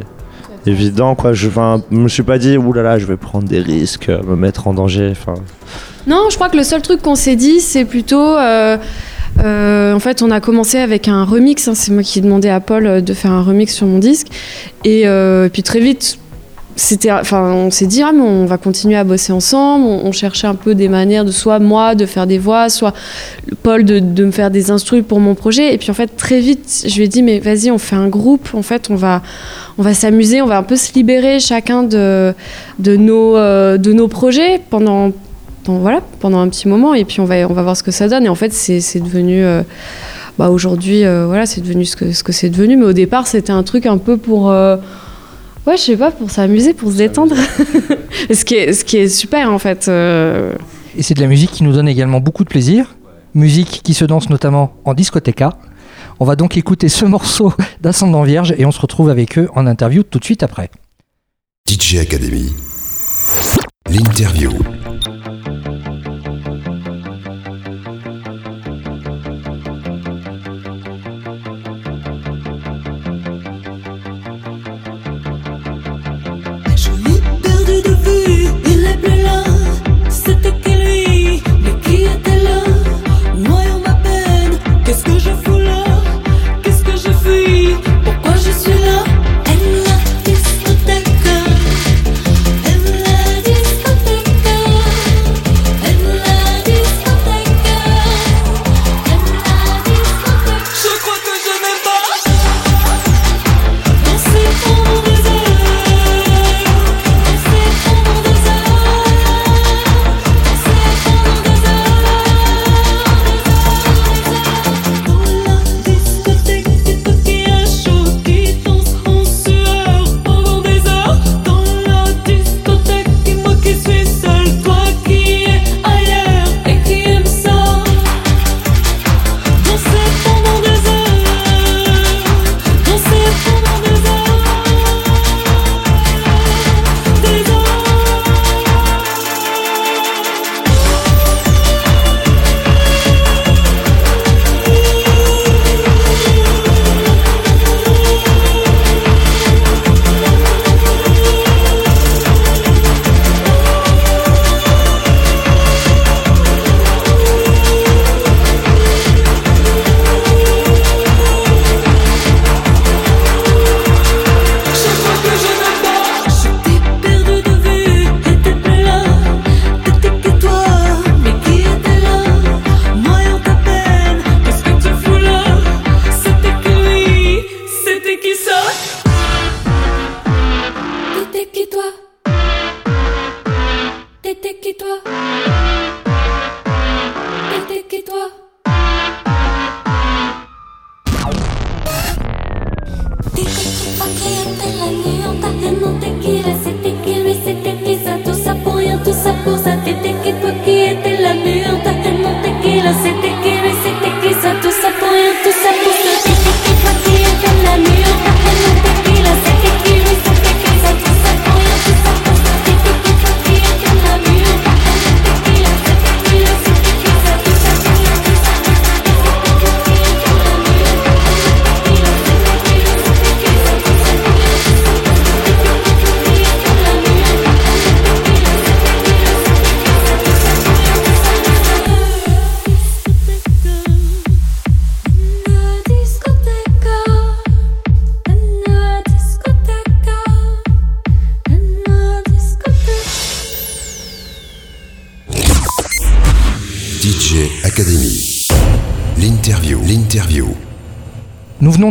évident. 0.66 1.16
Quoi. 1.16 1.34
Je 1.34 1.50
me 1.92 2.08
suis 2.08 2.24
pas 2.24 2.38
dit, 2.38 2.58
oulala, 2.58 3.00
je 3.00 3.06
vais 3.06 3.18
prendre 3.18 3.48
des 3.48 3.60
risques, 3.60 4.10
me 4.10 4.36
mettre 4.36 4.68
en 4.68 4.74
danger. 4.74 5.14
Non, 6.08 6.28
je 6.30 6.36
crois 6.36 6.50
que 6.50 6.58
le 6.58 6.64
seul 6.64 6.82
truc 6.82 7.02
qu'on 7.02 7.16
s'est 7.16 7.36
dit, 7.36 7.60
c'est 7.60 7.86
plutôt. 7.86 8.38
euh, 8.38 8.78
euh, 9.44 9.94
en 9.94 10.00
fait, 10.00 10.22
on 10.22 10.32
a 10.32 10.40
commencé 10.40 10.78
avec 10.78 11.08
un 11.08 11.24
remix. 11.24 11.68
hein, 11.68 11.76
c'est 11.76 11.92
moi 11.92 12.04
qui 12.04 12.20
ai 12.20 12.22
demandé 12.22 12.50
à 12.50 12.60
Paul 12.60 12.88
euh, 12.88 13.02
de 13.02 13.14
faire 13.14 13.32
un 13.32 13.44
remix 13.44 13.74
sur 13.74 13.88
mon 13.88 14.00
disque. 14.00 14.28
Et 14.86 15.06
puis 15.52 15.64
très 15.64 15.80
vite, 15.80 16.20
c'était, 16.80 17.12
enfin, 17.12 17.52
on 17.52 17.72
s'est 17.72 17.88
dit, 17.88 18.02
ah, 18.02 18.12
mais 18.14 18.22
on 18.22 18.46
va 18.46 18.58
continuer 18.58 18.96
à 18.96 19.04
bosser 19.04 19.34
ensemble. 19.34 19.86
On, 19.86 20.12
cherchait 20.12 20.48
un 20.48 20.56
peu 20.56 20.76
des 20.76 20.88
manières 20.88 21.26
de 21.26 21.32
soit 21.32 21.60
moi 21.60 21.94
de 21.94 22.06
faire 22.06 22.26
des 22.26 22.38
voix, 22.38 22.70
soit 22.70 22.94
Paul 23.64 23.84
de, 23.84 24.00
de 24.00 24.26
me 24.26 24.32
faire 24.32 24.50
des 24.50 24.72
instrus 24.72 25.04
pour 25.08 25.20
mon 25.20 25.36
projet. 25.36 25.74
Et 25.74 25.78
puis 25.78 25.92
en 25.92 25.94
fait, 25.94 26.16
très 26.16 26.40
vite, 26.40 26.86
je 26.88 26.96
lui 26.96 27.04
ai 27.04 27.08
dit, 27.08 27.22
mais 27.22 27.40
vas-y, 27.40 27.70
on 27.70 27.78
fait 27.78 27.98
un 27.98 28.08
groupe. 28.08 28.50
En 28.54 28.62
fait, 28.62 28.90
on 28.90 28.96
va, 28.96 29.22
on 29.78 29.84
va 29.84 29.94
s'amuser, 29.94 30.42
on 30.42 30.46
va 30.46 30.58
un 30.58 30.64
peu 30.64 30.78
se 30.78 30.94
libérer 30.94 31.40
chacun 31.40 31.84
de, 31.84 32.34
de, 32.80 32.96
nos, 32.96 33.36
euh, 33.36 33.78
de 33.78 33.92
nos 33.92 34.08
projets 34.08 34.62
pendant, 34.70 35.12
pendant, 35.66 35.80
voilà, 35.80 36.02
pendant 36.22 36.40
un 36.40 36.48
petit 36.48 36.70
moment. 36.70 36.94
Et 36.94 37.04
puis 37.04 37.20
on 37.20 37.26
va, 37.26 37.36
on 37.50 37.54
va 37.54 37.62
voir 37.62 37.76
ce 37.76 37.84
que 37.84 37.92
ça 37.92 38.08
donne. 38.08 38.26
Et 38.26 38.30
en 38.30 38.36
fait, 38.36 38.54
c'est 38.54 38.80
c'est 38.80 39.02
devenu. 39.02 39.44
euh, 39.44 39.64
bah 40.38 40.50
aujourd'hui, 40.50 41.04
euh, 41.04 41.26
voilà, 41.26 41.46
c'est 41.46 41.60
devenu 41.60 41.84
ce 41.84 41.98
que, 41.98 42.14
ce 42.14 42.24
que 42.24 42.32
c'est 42.32 42.50
devenu. 42.50 42.78
Mais 42.78 42.86
au 42.86 42.94
départ, 42.94 43.28
c'était 43.28 43.52
un 43.52 43.64
truc 43.64 43.86
un 43.86 43.98
peu 43.98 44.16
pour. 44.16 44.54
Ouais, 45.68 45.78
je 45.78 45.82
sais 45.82 45.98
pas, 45.98 46.12
pour 46.12 46.30
s'amuser, 46.32 46.74
pour 46.74 46.92
se 46.92 46.98
détendre. 46.98 47.36
ce, 48.34 48.46
qui 48.46 48.56
est, 48.56 48.74
ce 48.74 48.84
qui 48.86 48.98
est 48.98 49.10
super, 49.10 49.52
en 49.52 49.60
fait. 49.60 49.88
euh, 49.88 50.54
Et 50.98 51.04
c'est 51.04 51.14
de 51.14 51.22
la 51.22 51.28
musique 51.28 51.52
qui 51.52 51.64
nous 51.64 51.74
donne 51.74 51.88
également 51.88 52.20
beaucoup 52.20 52.44
de 52.44 52.50
plaisir. 52.50 52.96
Musique 53.36 53.82
qui 53.84 53.94
se 53.94 54.06
danse 54.06 54.30
notamment 54.30 54.74
en 54.86 54.94
discothèque. 54.94 55.44
On 56.20 56.26
va 56.26 56.36
donc 56.36 56.58
écouter 56.58 56.90
ce 56.90 57.06
morceau 57.16 57.54
d'Ascendant 57.82 58.24
Vierge 58.24 58.54
et 58.58 58.66
on 58.66 58.72
se 58.72 58.82
retrouve 58.82 59.10
avec 59.10 59.38
eux 59.38 59.50
en 59.56 59.68
interview 59.68 60.04
tout 60.04 60.20
de 60.20 60.26
suite 60.26 60.44
après. 60.44 60.70
DJ 61.68 61.98
Academy. 61.98 62.54
L'interview. 63.90 64.52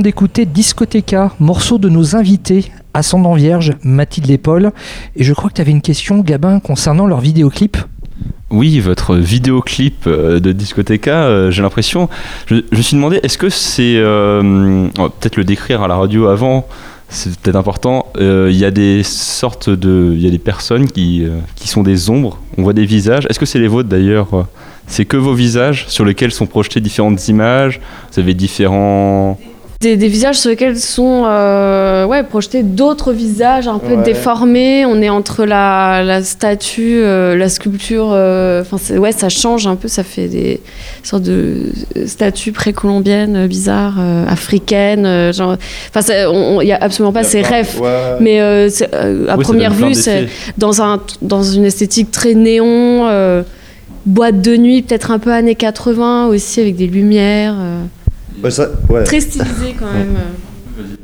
D'écouter 0.08 0.46
Discoteca, 0.46 1.32
morceau 1.38 1.76
de 1.76 1.90
nos 1.90 2.16
invités, 2.16 2.72
Ascendant 2.94 3.34
Vierge, 3.34 3.74
Mathilde 3.82 4.26
Lépaule. 4.26 4.72
Et 5.16 5.22
je 5.22 5.34
crois 5.34 5.50
que 5.50 5.56
tu 5.56 5.60
avais 5.60 5.70
une 5.70 5.82
question, 5.82 6.20
Gabin, 6.20 6.60
concernant 6.60 7.06
leur 7.06 7.20
vidéoclip. 7.20 7.76
Oui, 8.48 8.80
votre 8.80 9.16
vidéoclip 9.16 10.06
euh, 10.06 10.40
de 10.40 10.52
Discoteca, 10.52 11.24
euh, 11.24 11.50
j'ai 11.50 11.60
l'impression. 11.60 12.08
Je, 12.46 12.54
me 12.72 12.80
suis 12.80 12.96
demandé, 12.96 13.20
est-ce 13.22 13.36
que 13.36 13.50
c'est. 13.50 13.96
euh, 13.98 14.88
peut-être 15.20 15.36
le 15.36 15.44
décrire 15.44 15.82
à 15.82 15.88
la 15.88 15.96
radio 15.96 16.28
avant, 16.28 16.66
c'est 17.10 17.36
peut-être 17.38 17.56
important. 17.56 18.06
Euh, 18.16 18.48
Il 18.50 18.56
y 18.56 18.64
a 18.64 18.70
des 18.70 19.02
sortes 19.02 19.68
de, 19.68 20.14
il 20.14 20.22
y 20.22 20.26
a 20.26 20.30
des 20.30 20.38
personnes 20.38 20.90
qui, 20.90 21.26
qui 21.54 21.68
sont 21.68 21.82
des 21.82 22.08
ombres. 22.08 22.38
On 22.56 22.62
voit 22.62 22.72
des 22.72 22.86
visages. 22.86 23.26
Est-ce 23.28 23.38
que 23.38 23.44
c'est 23.44 23.58
les 23.58 23.68
vôtres 23.68 23.90
d'ailleurs 23.90 24.46
C'est 24.86 25.04
que 25.04 25.18
vos 25.18 25.34
visages 25.34 25.84
sur 25.88 26.06
lesquels 26.06 26.32
sont 26.32 26.46
projetées 26.46 26.80
différentes 26.80 27.28
images. 27.28 27.78
Vous 28.14 28.20
avez 28.20 28.32
différents. 28.32 29.38
Des, 29.80 29.96
des 29.96 30.08
visages 30.08 30.34
sur 30.40 30.50
lesquels 30.50 30.76
sont 30.76 31.22
euh, 31.24 32.04
ouais, 32.04 32.24
projetés 32.24 32.64
d'autres 32.64 33.12
visages 33.12 33.68
un 33.68 33.78
peu 33.78 33.94
Ouais. 33.94 34.02
déformés. 34.02 34.84
On 34.84 35.00
est 35.00 35.08
entre 35.08 35.44
la, 35.44 36.02
la 36.02 36.20
statue, 36.24 36.96
euh, 37.00 37.36
la 37.36 37.48
sculpture. 37.48 38.08
euh, 38.12 38.62
Enfin, 38.68 38.96
ouais, 38.96 39.12
ça 39.12 39.28
change 39.28 39.68
un 39.68 39.76
peu. 39.76 39.86
Ça 39.86 40.02
fait 40.02 40.26
des 40.26 40.60
sortes 41.04 41.22
de 41.22 41.66
statues 42.06 42.50
précolombiennes 42.50 43.46
bizarres, 43.46 43.98
euh, 44.00 44.26
africaines. 44.26 45.32
genre. 45.32 45.56
Enfin, 45.94 46.12
il 46.60 46.64
n'y 46.64 46.72
a 46.72 46.78
absolument 46.82 47.12
pas 47.12 47.22
ces 47.22 47.42
rêves. 47.42 47.80
Mais 48.18 48.40
euh, 48.40 48.68
euh, 48.94 49.26
à 49.28 49.36
Oui, 49.36 49.44
première 49.44 49.72
vue, 49.72 49.94
c'est 49.94 50.26
dans, 50.58 50.82
un, 50.82 51.00
dans 51.22 51.44
une 51.44 51.64
esthétique 51.66 52.10
très 52.10 52.34
néon, 52.34 53.06
euh, 53.06 53.44
boîte 54.06 54.40
de 54.42 54.56
nuit, 54.56 54.82
peut-être 54.82 55.12
un 55.12 55.20
peu 55.20 55.30
années 55.32 55.54
80 55.54 56.26
aussi, 56.26 56.60
avec 56.60 56.74
des 56.74 56.88
lumières. 56.88 57.54
Ouais, 58.42 58.50
ça- 58.50 58.68
ouais. 58.88 59.04
très 59.04 59.20
stylisé 59.20 59.74
quand 59.78 59.92
même. 59.92 60.16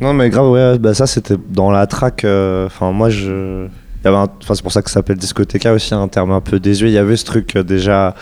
Non 0.00 0.12
mais 0.14 0.30
grave 0.30 0.50
ouais 0.50 0.78
bah 0.78 0.94
ça 0.94 1.06
c'était 1.08 1.34
dans 1.50 1.70
la 1.72 1.86
track 1.88 2.24
euh, 2.24 2.66
enfin 2.66 2.92
moi 2.92 3.10
je 3.10 3.66
il 3.66 4.04
y 4.04 4.08
avait 4.08 4.16
un- 4.16 4.28
enfin 4.42 4.54
c'est 4.54 4.62
pour 4.62 4.70
ça 4.70 4.82
que 4.82 4.88
ça 4.88 4.94
s'appelle 4.94 5.16
discothéca 5.16 5.72
aussi 5.72 5.94
un 5.94 6.06
terme 6.06 6.30
un 6.30 6.40
peu 6.40 6.60
désuet 6.60 6.90
il 6.90 6.94
y 6.94 6.98
avait 6.98 7.16
ce 7.16 7.24
truc 7.24 7.56
euh, 7.56 7.64
déjà 7.64 8.14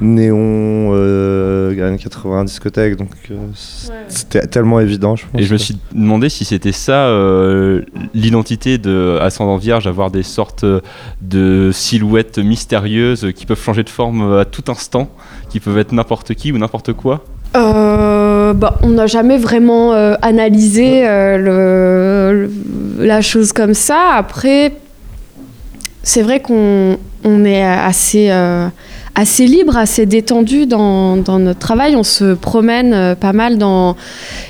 néon 0.00 0.90
euh, 0.94 1.86
années 1.86 1.98
80 1.98 2.44
discothèque 2.44 2.96
donc 2.96 3.10
euh, 3.30 3.34
c'était 4.08 4.46
tellement 4.46 4.80
évident 4.80 5.16
je 5.16 5.24
pense 5.26 5.40
Et 5.40 5.44
je 5.44 5.52
me 5.52 5.58
suis 5.58 5.76
demandé 5.92 6.28
si 6.28 6.44
c'était 6.44 6.72
ça 6.72 7.06
euh, 7.08 7.82
l'identité 8.14 8.78
de 8.78 9.18
Ascendant 9.20 9.56
Vierge, 9.56 9.86
avoir 9.86 10.10
des 10.10 10.22
sortes 10.22 10.64
de 11.20 11.70
silhouettes 11.72 12.38
mystérieuses 12.38 13.32
qui 13.34 13.44
peuvent 13.44 13.60
changer 13.60 13.82
de 13.82 13.90
forme 13.90 14.38
à 14.38 14.44
tout 14.44 14.64
instant, 14.68 15.10
qui 15.50 15.58
peuvent 15.60 15.78
être 15.78 15.92
n'importe 15.92 16.34
qui 16.34 16.52
ou 16.52 16.58
n'importe 16.58 16.92
quoi. 16.92 17.24
Euh, 17.56 18.52
bah, 18.52 18.74
on 18.82 18.88
n'a 18.90 19.06
jamais 19.06 19.38
vraiment 19.38 19.92
euh, 19.94 20.14
analysé 20.22 21.06
euh, 21.08 21.38
le- 21.38 22.48
le- 22.98 23.06
la 23.06 23.20
chose 23.20 23.52
comme 23.52 23.74
ça. 23.74 24.10
Après, 24.14 24.72
c'est 26.02 26.22
vrai 26.22 26.40
qu'on 26.40 26.98
on 27.24 27.44
est 27.44 27.62
assez, 27.64 28.28
euh, 28.30 28.68
assez 29.14 29.46
libre, 29.46 29.76
assez 29.76 30.06
détendu 30.06 30.66
dans, 30.66 31.16
dans 31.16 31.38
notre 31.38 31.58
travail. 31.58 31.96
On 31.96 32.02
se 32.02 32.34
promène 32.34 32.92
euh, 32.92 33.14
pas 33.14 33.32
mal 33.32 33.58
dans, 33.58 33.96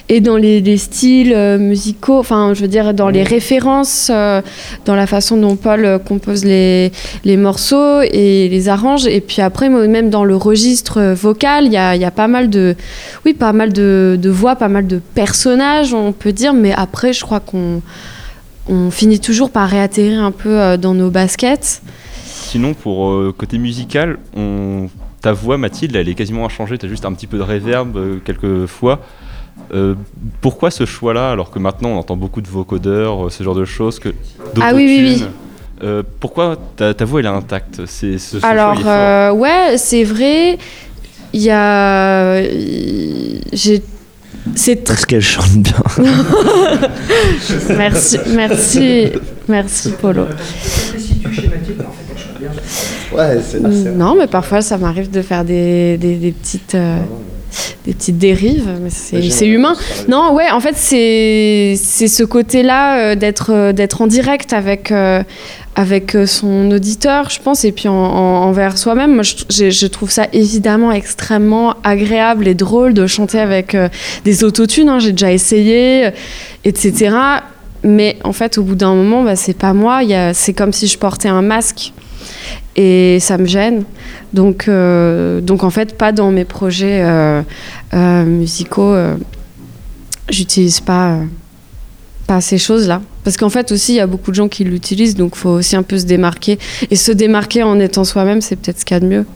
et 0.09 0.21
dans 0.21 0.37
les, 0.37 0.61
les 0.61 0.77
styles 0.77 1.33
euh, 1.35 1.59
musicaux, 1.59 2.19
enfin, 2.19 2.53
je 2.55 2.61
veux 2.61 2.69
dire, 2.69 2.93
dans 2.93 3.09
les 3.09 3.23
références, 3.23 4.11
euh, 4.13 4.43
dans 4.85 4.95
la 4.95 5.07
façon 5.07 5.37
dont 5.37 5.57
Paul 5.57 6.01
compose 6.07 6.45
les, 6.45 6.93
les 7.25 7.37
morceaux 7.37 8.01
et 8.03 8.49
les 8.49 8.69
arrange. 8.69 9.07
Et 9.07 9.21
puis 9.21 9.41
après, 9.41 9.69
même 9.69 10.11
dans 10.11 10.25
le 10.25 10.37
registre 10.37 11.15
vocal, 11.15 11.67
il 11.67 11.73
y 11.73 11.77
a, 11.77 11.97
il 11.97 12.03
y 12.03 12.05
a 12.05 12.11
pas 12.11 12.29
mal 12.29 12.51
de, 12.51 12.77
oui, 13.25 13.35
pas 13.35 13.53
mal 13.53 13.73
de, 13.73 14.19
de 14.21 14.31
voix, 14.31 14.57
pas 14.57 14.69
mal 14.69 14.87
de 14.87 15.01
personnages, 15.15 15.95
on 15.95 16.13
peut 16.13 16.33
dire. 16.33 16.53
Mais 16.53 16.73
après, 16.73 17.13
je 17.13 17.25
crois 17.25 17.41
qu'on 17.41 17.81
on 18.69 18.91
finit 18.91 19.19
toujours 19.19 19.49
par 19.49 19.69
réatterrir 19.69 20.23
un 20.23 20.31
peu 20.31 20.77
dans 20.77 20.93
nos 20.93 21.09
baskets. 21.09 21.81
Sinon, 22.49 22.73
pour 22.75 23.11
euh, 23.11 23.35
côté 23.37 23.59
musical, 23.59 24.19
on... 24.35 24.89
ta 25.21 25.33
voix, 25.33 25.59
Mathilde, 25.59 25.95
elle 25.97 26.09
est 26.09 26.15
quasiment 26.15 26.47
inchangée. 26.47 26.79
Tu 26.79 26.87
as 26.87 26.89
juste 26.89 27.05
un 27.05 27.13
petit 27.13 27.27
peu 27.27 27.37
de 27.37 27.43
reverb 27.43 27.97
euh, 27.97 28.17
quelques 28.25 28.65
fois. 28.67 29.01
Euh, 29.75 29.95
pourquoi 30.41 30.71
ce 30.71 30.87
choix-là 30.87 31.31
alors 31.31 31.51
que 31.51 31.59
maintenant 31.59 31.91
on 31.91 31.99
entend 31.99 32.17
beaucoup 32.17 32.41
de 32.41 32.49
vocodeurs, 32.49 33.27
euh, 33.27 33.29
ce 33.29 33.43
genre 33.43 33.57
de 33.57 33.67
choses 33.67 33.99
que 33.99 34.11
Ah 34.63 34.71
oui, 34.75 34.87
oui, 34.87 35.17
oui. 35.21 35.25
Euh, 35.83 36.03
pourquoi 36.21 36.57
ta, 36.77 36.95
ta 36.95 37.05
voix 37.05 37.21
elle 37.21 37.27
est 37.27 37.29
intacte? 37.29 37.83
C'est 37.87 38.19
ce, 38.19 38.41
ce 38.41 38.47
Alors, 38.47 38.75
choix, 38.75 38.77
il 38.77 38.81
est 38.81 38.85
fort. 38.85 38.93
euh, 38.93 39.33
ouais, 39.33 39.77
c'est 39.77 40.05
vrai. 40.05 40.59
Il 41.35 41.43
y 41.43 41.51
a. 41.51 42.41
J'ai. 43.53 43.83
C'est 44.55 44.77
parce 44.77 45.05
qu'elle 45.05 45.21
chante 45.21 45.53
bien 45.59 45.75
Merci, 47.77 48.19
merci, 48.35 49.09
merci 49.49 49.93
Polo. 50.01 50.25
Ouais 53.17 53.39
c'est 53.47 53.61
Non, 53.97 54.15
mais 54.19 54.27
parfois 54.27 54.61
ça 54.63 54.77
m'arrive 54.79 55.11
de 55.11 55.23
faire 55.23 55.45
des, 55.45 55.97
des, 55.99 56.17
des 56.17 56.33
petites, 56.33 56.75
euh, 56.75 56.99
des 57.87 57.95
petites 57.95 58.19
dérives, 58.19 58.69
mais 58.83 58.91
c'est 58.91 59.31
c'est 59.31 59.47
humain. 59.47 59.75
Non, 60.09 60.35
ouais, 60.35 60.51
en 60.51 60.61
fait, 60.61 60.75
c'est 60.77 61.75
c'est 61.83 62.09
ce 62.09 62.23
côté-là 62.23 62.99
euh, 62.99 63.15
d'être 63.15 63.51
euh, 63.53 63.73
d'être 63.73 64.03
en 64.03 64.07
direct 64.07 64.53
avec, 64.53 64.93
euh, 64.93 65.23
avec 65.75 66.15
son 66.27 66.71
auditeur, 66.71 67.31
je 67.31 67.41
pense, 67.41 67.65
et 67.65 67.73
puis 67.73 67.89
en, 67.89 67.95
en- 67.95 68.43
envers 68.49 68.77
soi-même. 68.77 69.15
Moi, 69.15 69.23
je, 69.25 69.87
trouve 69.87 70.11
ça 70.11 70.27
évidemment 70.33 70.93
extrêmement 70.93 71.75
agréable 71.85 72.47
et 72.49 72.55
drôle 72.55 72.93
de 72.95 73.07
chanter 73.07 73.39
avec 73.41 73.75
euh, 73.75 73.89
des 74.25 74.45
autotunes. 74.45 74.89
hein, 74.91 74.99
J'ai 74.99 75.13
déjà 75.13 75.33
essayé, 75.33 76.11
etc. 76.65 77.15
Mais 77.85 78.17
en 78.25 78.33
fait, 78.33 78.59
au 78.59 78.63
bout 78.65 78.75
d'un 78.75 78.95
moment, 78.95 79.23
bah, 79.23 79.37
c'est 79.37 79.57
pas 79.57 79.73
moi. 79.73 80.01
C'est 80.35 80.53
comme 80.53 80.73
si 80.73 80.87
je 80.89 80.99
portais 80.99 81.29
un 81.29 81.43
masque. 81.43 81.93
Et 82.77 83.19
ça 83.21 83.39
me 83.39 83.47
gêne. 83.47 83.85
Donc, 84.33 84.67
euh, 84.69 85.41
donc 85.41 85.65
en 85.65 85.71
fait, 85.71 85.97
pas 85.97 86.13
dans 86.13 86.31
mes 86.31 86.45
projets 86.45 87.03
euh, 87.03 87.43
euh, 87.95 88.25
musicaux. 88.25 88.95
J'utilise 90.29 90.81
pas, 90.81 91.19
pas 92.27 92.41
ces 92.41 92.59
choses-là. 92.59 93.01
Parce 93.25 93.37
qu'en 93.37 93.49
fait 93.49 93.73
aussi, 93.73 93.93
il 93.93 93.97
y 93.97 94.01
a 94.01 94.07
beaucoup 94.07 94.31
de 94.31 94.37
gens 94.37 94.49
qui 94.49 94.65
l'utilisent, 94.65 95.17
donc 95.17 95.33
il 95.35 95.39
faut 95.39 95.51
aussi 95.51 95.77
un 95.77 95.83
peu 95.83 95.99
se 95.99 96.05
démarquer. 96.05 96.59
Et 96.91 96.97
se 96.97 97.13
démarquer 97.13 97.63
en 97.63 97.81
étant 97.81 98.05
soi-même, 98.05 98.41
c'est 98.41 98.57
peut-être 98.57 98.81
ce 98.81 98.85
qu'il 98.85 98.95
y 98.95 98.99
a 98.99 99.01
de 99.01 99.07
mieux. 99.07 99.27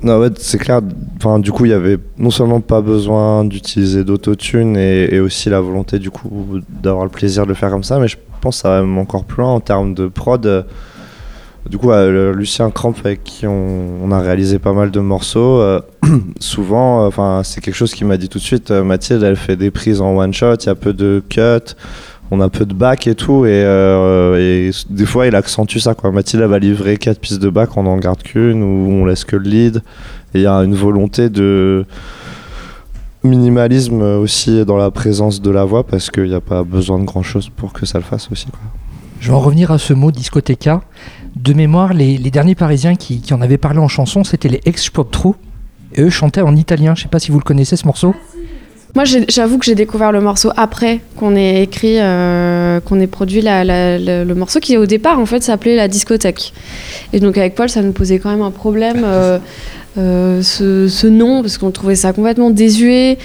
Non, 0.00 0.20
ouais, 0.20 0.28
c'est 0.38 0.58
clair. 0.58 0.80
Enfin, 1.16 1.40
du 1.40 1.50
coup, 1.50 1.64
il 1.64 1.72
y 1.72 1.74
avait 1.74 1.98
non 2.18 2.30
seulement 2.30 2.60
pas 2.60 2.80
besoin 2.80 3.44
d'utiliser 3.44 4.04
d'autotune 4.04 4.76
et, 4.76 5.12
et 5.12 5.18
aussi 5.18 5.50
la 5.50 5.60
volonté, 5.60 5.98
du 5.98 6.10
coup, 6.10 6.60
d'avoir 6.82 7.04
le 7.04 7.10
plaisir 7.10 7.42
de 7.42 7.48
le 7.48 7.54
faire 7.54 7.70
comme 7.70 7.82
ça, 7.82 7.98
mais 7.98 8.06
je 8.06 8.16
pense 8.40 8.56
que 8.56 8.62
ça 8.62 8.68
va 8.68 8.80
même 8.80 8.98
encore 8.98 9.24
plus 9.24 9.42
loin 9.42 9.54
en 9.54 9.60
termes 9.60 9.94
de 9.94 10.06
prod. 10.06 10.64
Du 11.68 11.76
coup, 11.76 11.90
euh, 11.90 12.32
Lucien 12.32 12.70
Cramp, 12.70 12.94
avec 13.04 13.24
qui 13.24 13.46
on, 13.46 14.10
a 14.10 14.20
réalisé 14.20 14.58
pas 14.58 14.72
mal 14.72 14.90
de 14.90 15.00
morceaux, 15.00 15.60
euh, 15.60 15.80
souvent, 16.40 17.02
euh, 17.02 17.08
enfin, 17.08 17.42
c'est 17.44 17.60
quelque 17.60 17.74
chose 17.74 17.94
qui 17.94 18.04
m'a 18.04 18.16
dit 18.16 18.28
tout 18.28 18.38
de 18.38 18.42
suite. 18.42 18.70
Mathilde, 18.70 19.22
elle 19.22 19.36
fait 19.36 19.56
des 19.56 19.70
prises 19.70 20.00
en 20.00 20.16
one 20.16 20.32
shot, 20.32 20.54
il 20.62 20.66
y 20.66 20.68
a 20.70 20.74
peu 20.74 20.92
de 20.92 21.22
cut. 21.28 21.74
On 22.30 22.40
a 22.40 22.50
peu 22.50 22.66
de 22.66 22.74
bac 22.74 23.06
et 23.06 23.14
tout, 23.14 23.46
et, 23.46 24.70
des 24.90 25.06
fois 25.06 25.26
il 25.26 25.34
accentue 25.34 25.78
ça. 25.78 25.94
Quoi. 25.94 26.12
Mathilde 26.12 26.42
elle 26.42 26.50
va 26.50 26.58
livrer 26.58 26.98
quatre 26.98 27.20
pistes 27.20 27.40
de 27.40 27.48
bac, 27.48 27.74
on 27.76 27.84
n'en 27.84 27.96
garde 27.96 28.22
qu'une, 28.22 28.62
ou 28.62 28.90
on 28.90 29.06
laisse 29.06 29.24
que 29.24 29.36
le 29.36 29.48
lead. 29.48 29.82
Il 30.34 30.42
y 30.42 30.46
a 30.46 30.56
une 30.56 30.74
volonté 30.74 31.30
de 31.30 31.86
minimalisme 33.24 34.02
aussi 34.02 34.64
dans 34.66 34.76
la 34.76 34.90
présence 34.90 35.40
de 35.40 35.50
la 35.50 35.64
voix 35.64 35.84
parce 35.84 36.10
qu'il 36.10 36.24
n'y 36.24 36.34
a 36.34 36.42
pas 36.42 36.64
besoin 36.64 36.98
de 36.98 37.04
grand 37.04 37.22
chose 37.22 37.48
pour 37.48 37.72
que 37.72 37.86
ça 37.86 37.96
le 37.96 38.04
fasse 38.04 38.28
aussi. 38.30 38.46
Je 39.20 39.28
vais 39.28 39.34
en 39.34 39.40
revenir 39.40 39.72
à 39.72 39.78
ce 39.78 39.94
mot 39.94 40.12
discothéca. 40.12 40.82
De 41.38 41.52
mémoire, 41.52 41.94
les, 41.94 42.18
derniers 42.18 42.56
Parisiens 42.56 42.96
qui, 42.96 43.22
en 43.32 43.40
avaient 43.40 43.58
parlé 43.58 43.78
en 43.78 43.86
chanson, 43.86 44.24
c'était 44.24 44.48
les 44.48 44.60
ex-pop 44.64 45.08
trou. 45.10 45.36
Et 45.94 46.02
eux 46.02 46.10
chantaient 46.10 46.42
en 46.42 46.56
italien. 46.56 46.94
Je 46.96 47.02
sais 47.02 47.08
pas 47.08 47.20
si 47.20 47.30
vous 47.30 47.38
le 47.38 47.44
connaissez 47.44 47.76
ce 47.76 47.86
morceau. 47.86 48.14
Moi, 48.96 49.04
j'avoue 49.28 49.58
que 49.58 49.64
j'ai 49.64 49.76
découvert 49.76 50.10
le 50.10 50.20
morceau 50.20 50.50
après 50.56 51.00
qu'on 51.16 51.36
ait 51.36 51.62
écrit, 51.62 52.00
euh, 52.00 52.80
qu'on 52.80 52.98
ait 52.98 53.06
produit 53.06 53.42
le 53.42 54.32
morceau 54.34 54.58
qui, 54.58 54.76
au 54.76 54.86
départ, 54.86 55.20
en 55.20 55.26
fait, 55.26 55.42
s'appelait 55.42 55.76
La 55.76 55.86
discothèque. 55.86 56.52
Et 57.12 57.20
donc, 57.20 57.38
avec 57.38 57.54
Paul, 57.54 57.68
ça 57.68 57.82
nous 57.82 57.92
posait 57.92 58.18
quand 58.18 58.30
même 58.30 58.42
un 58.42 58.50
problème, 58.50 59.02
euh, 59.04 59.38
euh, 59.96 60.42
ce, 60.42 60.88
ce 60.88 61.06
nom, 61.06 61.42
parce 61.42 61.56
qu'on 61.58 61.70
trouvait 61.70 61.94
ça 61.94 62.12
complètement 62.12 62.50
désuet. 62.50 63.18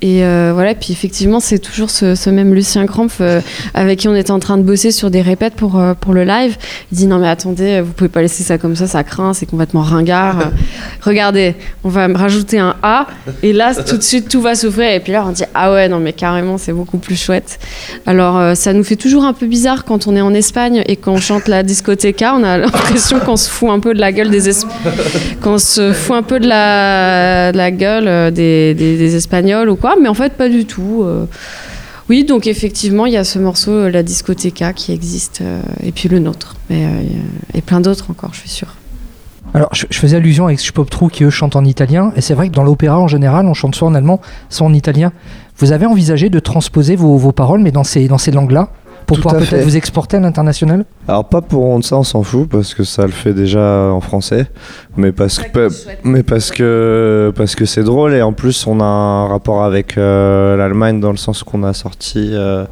Et 0.00 0.22
euh, 0.24 0.52
voilà, 0.54 0.74
puis 0.76 0.92
effectivement, 0.92 1.40
c'est 1.40 1.58
toujours 1.58 1.90
ce, 1.90 2.14
ce 2.14 2.30
même 2.30 2.54
Lucien 2.54 2.86
Krampf 2.86 3.16
euh, 3.20 3.40
avec 3.74 3.98
qui 3.98 4.08
on 4.08 4.14
était 4.14 4.30
en 4.30 4.38
train 4.38 4.56
de 4.56 4.62
bosser 4.62 4.92
sur 4.92 5.10
des 5.10 5.22
répètes 5.22 5.54
pour, 5.54 5.76
euh, 5.78 5.94
pour 5.94 6.12
le 6.14 6.22
live. 6.22 6.56
Il 6.92 6.98
dit 6.98 7.06
Non, 7.08 7.18
mais 7.18 7.28
attendez, 7.28 7.80
vous 7.80 7.92
pouvez 7.92 8.08
pas 8.08 8.22
laisser 8.22 8.44
ça 8.44 8.58
comme 8.58 8.76
ça, 8.76 8.86
ça 8.86 9.02
craint, 9.02 9.34
c'est 9.34 9.46
complètement 9.46 9.82
ringard. 9.82 10.52
Regardez, 11.02 11.56
on 11.82 11.88
va 11.88 12.06
me 12.06 12.16
rajouter 12.16 12.58
un 12.60 12.76
A, 12.82 13.06
et 13.42 13.52
là, 13.52 13.74
tout 13.88 13.96
de 13.96 14.02
suite, 14.02 14.28
tout 14.28 14.40
va 14.40 14.54
s'ouvrir. 14.54 14.92
Et 14.92 15.00
puis 15.00 15.12
là, 15.12 15.24
on 15.26 15.32
dit 15.32 15.44
Ah 15.54 15.72
ouais, 15.72 15.88
non, 15.88 15.98
mais 15.98 16.12
carrément, 16.12 16.58
c'est 16.58 16.72
beaucoup 16.72 16.98
plus 16.98 17.16
chouette. 17.20 17.58
Alors, 18.06 18.56
ça 18.56 18.72
nous 18.72 18.84
fait 18.84 18.96
toujours 18.96 19.24
un 19.24 19.32
peu 19.32 19.46
bizarre 19.46 19.84
quand 19.84 20.06
on 20.06 20.14
est 20.14 20.20
en 20.20 20.32
Espagne 20.34 20.82
et 20.86 20.94
qu'on 20.96 21.16
chante 21.18 21.48
la 21.48 21.62
discothèque. 21.62 22.22
On 22.22 22.44
a 22.44 22.56
l'impression 22.58 23.18
qu'on 23.20 23.36
se 23.36 23.50
fout 23.50 23.70
un 23.70 23.80
peu 23.80 23.94
de 23.94 24.00
la 24.00 24.12
gueule 24.12 24.30
des 24.30 24.48
es- 24.48 24.66
qu'on 25.42 25.58
se 25.58 25.92
fout 25.92 26.14
un 26.16 26.22
peu 26.22 26.38
de 26.38 26.46
la, 26.46 27.50
de 27.52 27.56
la 27.56 27.70
gueule 27.70 28.32
des, 28.32 28.74
des- 28.74 28.96
des 28.96 29.16
Espagnols 29.16 29.68
ou 29.68 29.76
quoi, 29.76 29.87
mais 30.00 30.08
en 30.08 30.14
fait, 30.14 30.34
pas 30.34 30.48
du 30.48 30.64
tout. 30.64 31.02
euh. 31.04 31.26
Oui, 32.08 32.24
donc 32.24 32.46
effectivement, 32.46 33.04
il 33.04 33.12
y 33.12 33.16
a 33.18 33.24
ce 33.24 33.38
morceau, 33.38 33.70
euh, 33.70 33.90
la 33.90 34.02
discothèque, 34.02 34.64
qui 34.74 34.92
existe, 34.92 35.40
euh, 35.42 35.60
et 35.82 35.92
puis 35.92 36.08
le 36.08 36.18
nôtre, 36.18 36.56
mais, 36.70 36.86
et 37.54 37.60
plein 37.60 37.80
d'autres 37.80 38.10
encore, 38.10 38.32
je 38.32 38.40
suis 38.40 38.48
sûre. 38.48 38.74
Alors, 39.54 39.70
je, 39.72 39.86
faisais 39.90 40.16
allusion 40.16 40.46
à 40.46 40.52
ex-pop 40.52 40.88
trou 40.88 41.08
qui 41.08 41.24
eux 41.24 41.30
chantent 41.30 41.56
en 41.56 41.64
italien. 41.64 42.12
Et 42.16 42.20
c'est 42.20 42.34
vrai 42.34 42.48
que 42.48 42.54
dans 42.54 42.64
l'opéra 42.64 42.98
en 42.98 43.08
général, 43.08 43.46
on 43.46 43.54
chante 43.54 43.74
soit 43.74 43.88
en 43.88 43.94
allemand, 43.94 44.20
soit 44.50 44.66
en 44.66 44.74
italien. 44.74 45.12
Vous 45.56 45.72
avez 45.72 45.86
envisagé 45.86 46.28
de 46.28 46.38
transposer 46.38 46.96
vos, 46.96 47.16
vos 47.16 47.32
paroles, 47.32 47.60
mais 47.60 47.72
dans 47.72 47.84
ces, 47.84 48.08
dans 48.08 48.18
ces 48.18 48.30
langues-là? 48.30 48.70
Pour 49.08 49.16
Tout 49.16 49.22
pouvoir 49.22 49.36
à 49.36 49.38
peut-être 49.38 49.58
fait. 49.58 49.64
vous 49.64 49.76
exporter 49.76 50.18
à 50.18 50.20
l'international 50.20 50.84
Alors 51.08 51.24
pas 51.28 51.40
pour 51.40 51.64
rendre 51.64 51.84
ça, 51.84 51.96
on 51.96 52.02
s'en 52.04 52.22
fout 52.22 52.46
parce 52.48 52.74
que 52.74 52.84
ça 52.84 53.02
le 53.02 53.08
fait 53.12 53.32
déjà 53.32 53.90
en 53.90 54.00
français, 54.02 54.46
mais 54.96 55.10
parce 55.12 55.38
que 55.40 55.68
mais 56.04 56.22
parce 56.22 56.50
que 56.52 57.32
parce 57.34 57.54
que 57.56 57.64
c'est 57.64 57.82
drôle 57.84 58.12
et 58.14 58.20
en 58.22 58.34
plus 58.34 58.66
on 58.66 58.80
a 58.80 58.84
un 58.84 59.26
rapport 59.26 59.64
avec 59.64 59.96
euh, 59.98 60.56
l'Allemagne 60.56 61.00
dans 61.00 61.10
le 61.10 61.16
sens 61.16 61.42
qu'on 61.42 61.64
a 61.64 61.72
sorti 61.72 62.32
euh, 62.34 62.64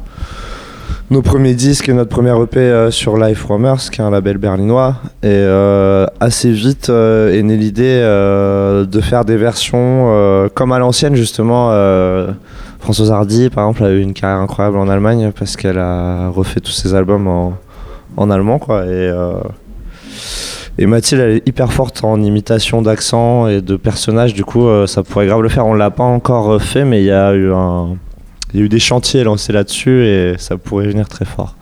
nos 1.09 1.21
premiers 1.23 1.55
disques 1.55 1.89
et 1.89 1.93
notre 1.93 2.09
premier 2.11 2.39
EP 2.39 2.59
euh, 2.59 2.91
sur 2.91 3.17
Life 3.17 3.45
Roamers, 3.45 3.89
qui 3.91 4.01
est 4.01 4.03
un 4.03 4.11
label 4.11 4.37
berlinois, 4.37 4.95
et 5.23 5.27
euh, 5.27 6.05
assez 6.19 6.51
vite 6.51 6.89
euh, 6.89 7.33
est 7.33 7.41
née 7.43 7.57
l'idée 7.57 7.99
euh, 8.03 8.85
de 8.85 9.01
faire 9.01 9.25
des 9.25 9.37
versions 9.37 10.09
euh, 10.11 10.49
comme 10.53 10.71
à 10.71 10.77
l'ancienne 10.79 11.15
justement. 11.15 11.71
Françoise 12.87 13.11
Hardy, 13.11 13.49
par 13.49 13.65
exemple, 13.65 13.83
a 13.83 13.89
eu 13.91 13.99
une 13.99 14.13
carrière 14.13 14.39
incroyable 14.39 14.77
en 14.77 14.87
Allemagne 14.87 15.33
parce 15.37 15.57
qu'elle 15.57 15.77
a 15.77 16.29
refait 16.29 16.61
tous 16.61 16.71
ses 16.71 16.95
albums 16.95 17.27
en, 17.27 17.57
en 18.15 18.29
allemand, 18.29 18.59
quoi. 18.59 18.85
Et, 18.85 18.87
euh, 18.91 19.41
et 20.77 20.85
Mathilde, 20.85 21.19
elle 21.19 21.31
est 21.31 21.47
hyper 21.49 21.73
forte 21.73 22.05
en 22.05 22.21
imitation 22.21 22.81
d'accent 22.81 23.47
et 23.47 23.59
de 23.59 23.75
personnages, 23.75 24.33
du 24.33 24.45
coup, 24.45 24.69
euh, 24.69 24.87
ça 24.87 25.03
pourrait 25.03 25.27
grave 25.27 25.41
le 25.41 25.49
faire. 25.49 25.67
On 25.67 25.73
l'a 25.73 25.89
pas 25.89 26.05
encore 26.05 26.61
fait, 26.61 26.85
mais 26.85 27.01
il 27.01 27.07
y 27.07 27.11
a 27.11 27.33
eu 27.33 27.51
un, 27.51 27.97
il 28.53 28.59
y 28.61 28.63
a 28.63 28.65
eu 28.67 28.69
des 28.69 28.79
chantiers 28.79 29.25
lancés 29.25 29.51
là-dessus 29.51 30.05
et 30.05 30.35
ça 30.37 30.55
pourrait 30.55 30.87
venir 30.87 31.09
très 31.09 31.25
fort. 31.25 31.57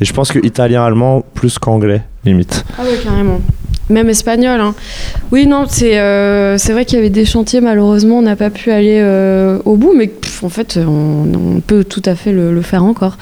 Et 0.00 0.04
je 0.04 0.12
pense 0.12 0.30
que 0.30 0.38
italien-allemand 0.38 1.24
plus 1.34 1.58
qu'anglais, 1.58 2.04
limite. 2.24 2.64
Ah 2.78 2.82
ouais, 2.84 3.00
carrément. 3.02 3.40
Même 3.92 4.08
espagnol. 4.08 4.58
hein. 4.58 4.74
Oui, 5.32 5.46
non, 5.46 5.66
c'est 5.68 5.98
euh, 5.98 6.56
c'est 6.56 6.72
vrai 6.72 6.86
qu'il 6.86 6.96
y 6.96 6.98
avait 6.98 7.10
des 7.10 7.26
chantiers, 7.26 7.60
malheureusement, 7.60 8.18
on 8.18 8.22
n'a 8.22 8.36
pas 8.36 8.48
pu 8.48 8.70
aller 8.70 8.98
euh, 9.02 9.58
au 9.66 9.76
bout, 9.76 9.92
mais 9.94 10.10
en 10.42 10.48
fait, 10.48 10.78
on, 10.78 11.60
peut 11.60 11.84
tout 11.84 12.00
à 12.06 12.14
fait 12.14 12.32
le, 12.32 12.62
faire 12.62 12.84
encore. 12.84 13.18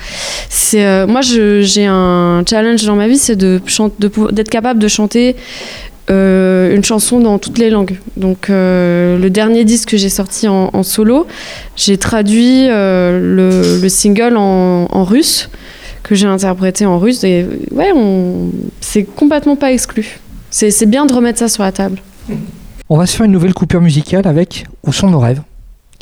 Euh, 0.75 1.07
Moi, 1.09 1.23
j'ai 1.23 1.87
un 1.87 2.45
challenge 2.49 2.85
dans 2.85 2.95
ma 2.95 3.09
vie, 3.09 3.19
c'est 3.19 3.35
de 3.35 3.61
chan- 3.67 3.91
de 3.99 4.09
d'être 4.31 4.49
capable 4.49 4.79
de 4.79 4.87
chanter 4.89 5.35
une 6.09 6.83
chanson 6.85 7.21
dans 7.21 7.39
toutes 7.39 7.59
les 7.59 7.71
langues. 7.71 7.99
Donc, 8.17 8.47
le 8.49 9.29
dernier 9.29 9.65
disque 9.65 9.91
que 9.91 9.97
j'ai 9.97 10.09
sorti 10.09 10.47
en, 10.49 10.83
solo, 10.85 11.27
j'ai 11.77 11.99
traduit 11.99 12.67
le, 12.69 13.79
le 13.83 13.89
single 13.89 14.37
en, 14.37 14.87
en 14.91 15.05
russe 15.05 15.51
que 16.03 16.15
j'ai 16.15 16.27
interprété 16.27 16.87
en 16.87 16.99
russe 16.99 17.23
et 17.25 17.47
ouais 17.73 17.93
c'est 18.81 19.05
complètement 19.05 19.55
pas 19.55 19.71
exclu 19.71 20.19
c'est 20.51 20.71
c'est 20.71 20.87
bien 20.87 21.07
de 21.07 21.13
remettre 21.13 21.39
ça 21.39 21.49
sur 21.49 21.63
la 21.63 21.73
table 21.73 22.01
On 22.89 22.97
va 22.97 23.07
se 23.07 23.17
faire 23.17 23.27
une 23.27 23.33
nouvelle 23.33 23.55
coupure 23.55 23.81
musicale 23.81 24.27
avec 24.27 24.67
Où 24.85 24.93
sont 24.93 25.11
nos 25.11 25.21
rêves? 25.21 25.43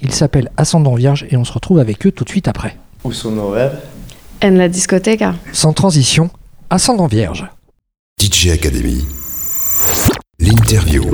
Ils 0.02 0.12
s'appellent 0.12 0.50
Ascendant 0.56 0.94
Vierge 0.94 1.26
et 1.30 1.36
on 1.36 1.44
se 1.44 1.52
retrouve 1.52 1.78
avec 1.78 2.06
eux 2.06 2.12
tout 2.12 2.24
de 2.24 2.28
suite 2.28 2.48
après. 2.48 2.76
Où 3.04 3.12
sont 3.12 3.32
nos 3.32 3.50
rêves? 3.50 3.78
En 4.42 4.50
la 4.50 4.68
discothèque 4.68 5.22
ah. 5.22 5.34
Sans 5.52 5.72
transition, 5.72 6.30
Ascendant 6.70 7.06
Vierge. 7.06 7.46
DJ 8.20 8.48
Academy. 8.50 9.04
L'interview. 10.38 11.04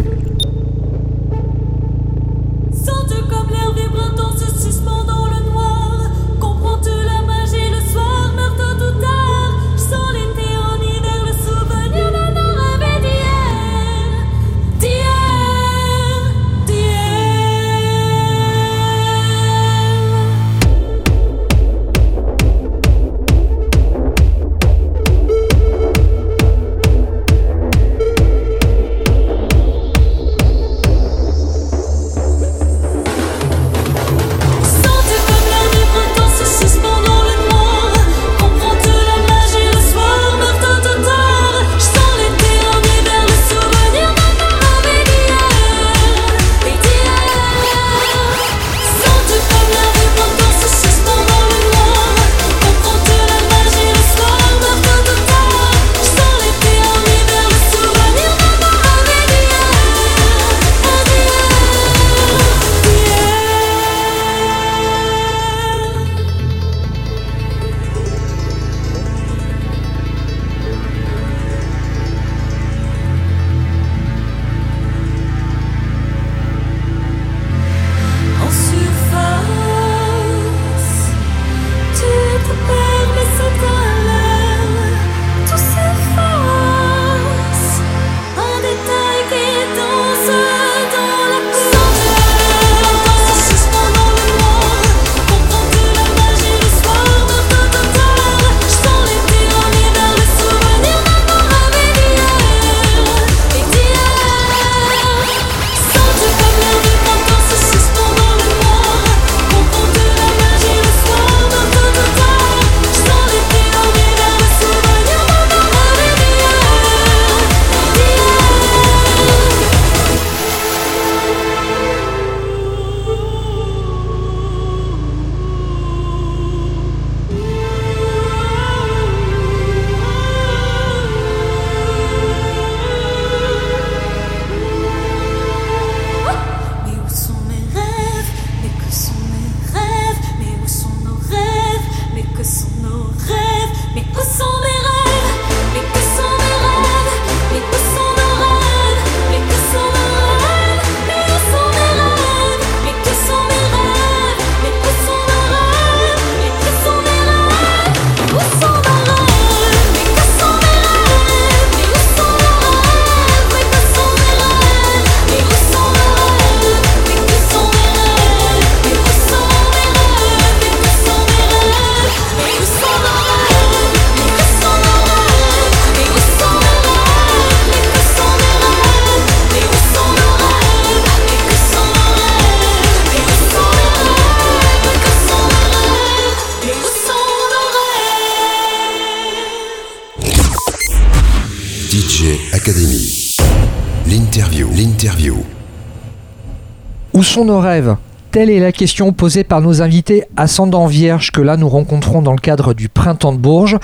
Sont 197.34 197.44
nos 197.44 197.58
rêves 197.58 197.96
Telle 198.30 198.48
est 198.48 198.60
la 198.60 198.70
question 198.70 199.12
posée 199.12 199.42
par 199.42 199.60
nos 199.60 199.82
invités 199.82 200.22
ascendants 200.36 200.86
vierges 200.86 201.32
que 201.32 201.40
là 201.40 201.56
nous 201.56 201.68
rencontrons 201.68 202.22
dans 202.22 202.30
le 202.30 202.38
cadre 202.38 202.74
du 202.74 202.88
Printemps 202.88 203.32
de 203.32 203.38
Bourges. 203.38 203.76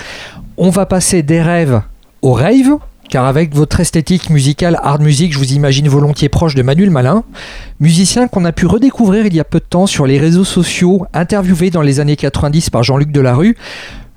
On 0.55 0.69
va 0.69 0.85
passer 0.85 1.21
des 1.21 1.41
rêves 1.41 1.81
aux 2.21 2.31
rave, 2.31 2.77
car 3.09 3.25
avec 3.25 3.53
votre 3.53 3.81
esthétique 3.81 4.29
musicale 4.29 4.79
hard 4.81 5.01
music, 5.01 5.33
je 5.33 5.37
vous 5.37 5.51
imagine 5.51 5.89
volontiers 5.89 6.29
proche 6.29 6.55
de 6.55 6.61
Manuel 6.61 6.91
Malin, 6.91 7.25
musicien 7.81 8.29
qu'on 8.29 8.45
a 8.45 8.53
pu 8.53 8.67
redécouvrir 8.67 9.25
il 9.25 9.35
y 9.35 9.41
a 9.41 9.43
peu 9.43 9.59
de 9.59 9.65
temps 9.65 9.85
sur 9.85 10.05
les 10.05 10.17
réseaux 10.17 10.45
sociaux, 10.45 11.05
interviewé 11.13 11.71
dans 11.71 11.81
les 11.81 11.99
années 11.99 12.15
90 12.15 12.69
par 12.69 12.83
Jean-Luc 12.83 13.11
Delarue. 13.11 13.57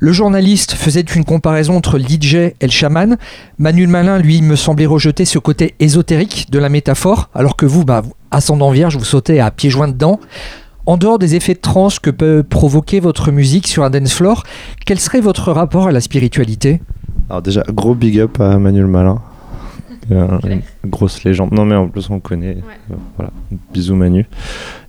Le 0.04 0.12
journaliste 0.12 0.72
faisait 0.72 1.00
une 1.00 1.24
comparaison 1.24 1.78
entre 1.78 1.96
le 1.96 2.04
DJ 2.04 2.34
et 2.34 2.54
le 2.60 2.70
chaman. 2.70 3.16
Manuel 3.56 3.88
Malin, 3.88 4.18
lui, 4.18 4.42
me 4.42 4.54
semblait 4.54 4.84
rejeter 4.84 5.24
ce 5.24 5.38
côté 5.38 5.76
ésotérique 5.80 6.50
de 6.50 6.58
la 6.58 6.68
métaphore, 6.68 7.30
alors 7.34 7.56
que 7.56 7.64
vous, 7.64 7.86
bah, 7.86 8.02
ascendant 8.30 8.70
vierge, 8.70 8.98
vous 8.98 9.04
sautez 9.04 9.40
à 9.40 9.50
pieds 9.50 9.70
joints 9.70 9.88
dedans. 9.88 10.20
En 10.84 10.98
dehors 10.98 11.18
des 11.18 11.36
effets 11.36 11.54
de 11.54 11.60
trance 11.60 12.00
que 12.00 12.10
peut 12.10 12.44
provoquer 12.46 13.00
votre 13.00 13.32
musique 13.32 13.66
sur 13.66 13.82
un 13.82 13.88
dance 13.88 14.12
floor, 14.12 14.42
quel 14.84 15.00
serait 15.00 15.22
votre 15.22 15.52
rapport 15.52 15.86
à 15.86 15.90
la 15.90 16.02
spiritualité? 16.02 16.82
Alors 17.30 17.40
déjà, 17.40 17.62
gros 17.72 17.94
big 17.94 18.20
up 18.20 18.38
à 18.42 18.58
Manuel 18.58 18.88
Malin. 18.88 19.22
Euh, 20.12 20.38
grosse 20.84 21.24
légende. 21.24 21.52
Non 21.52 21.64
mais 21.64 21.74
en 21.74 21.88
plus 21.88 22.08
on 22.10 22.20
connaît. 22.20 22.56
Euh, 22.90 22.94
voilà. 23.16 23.30
Bisous 23.72 23.94
Manu. 23.96 24.26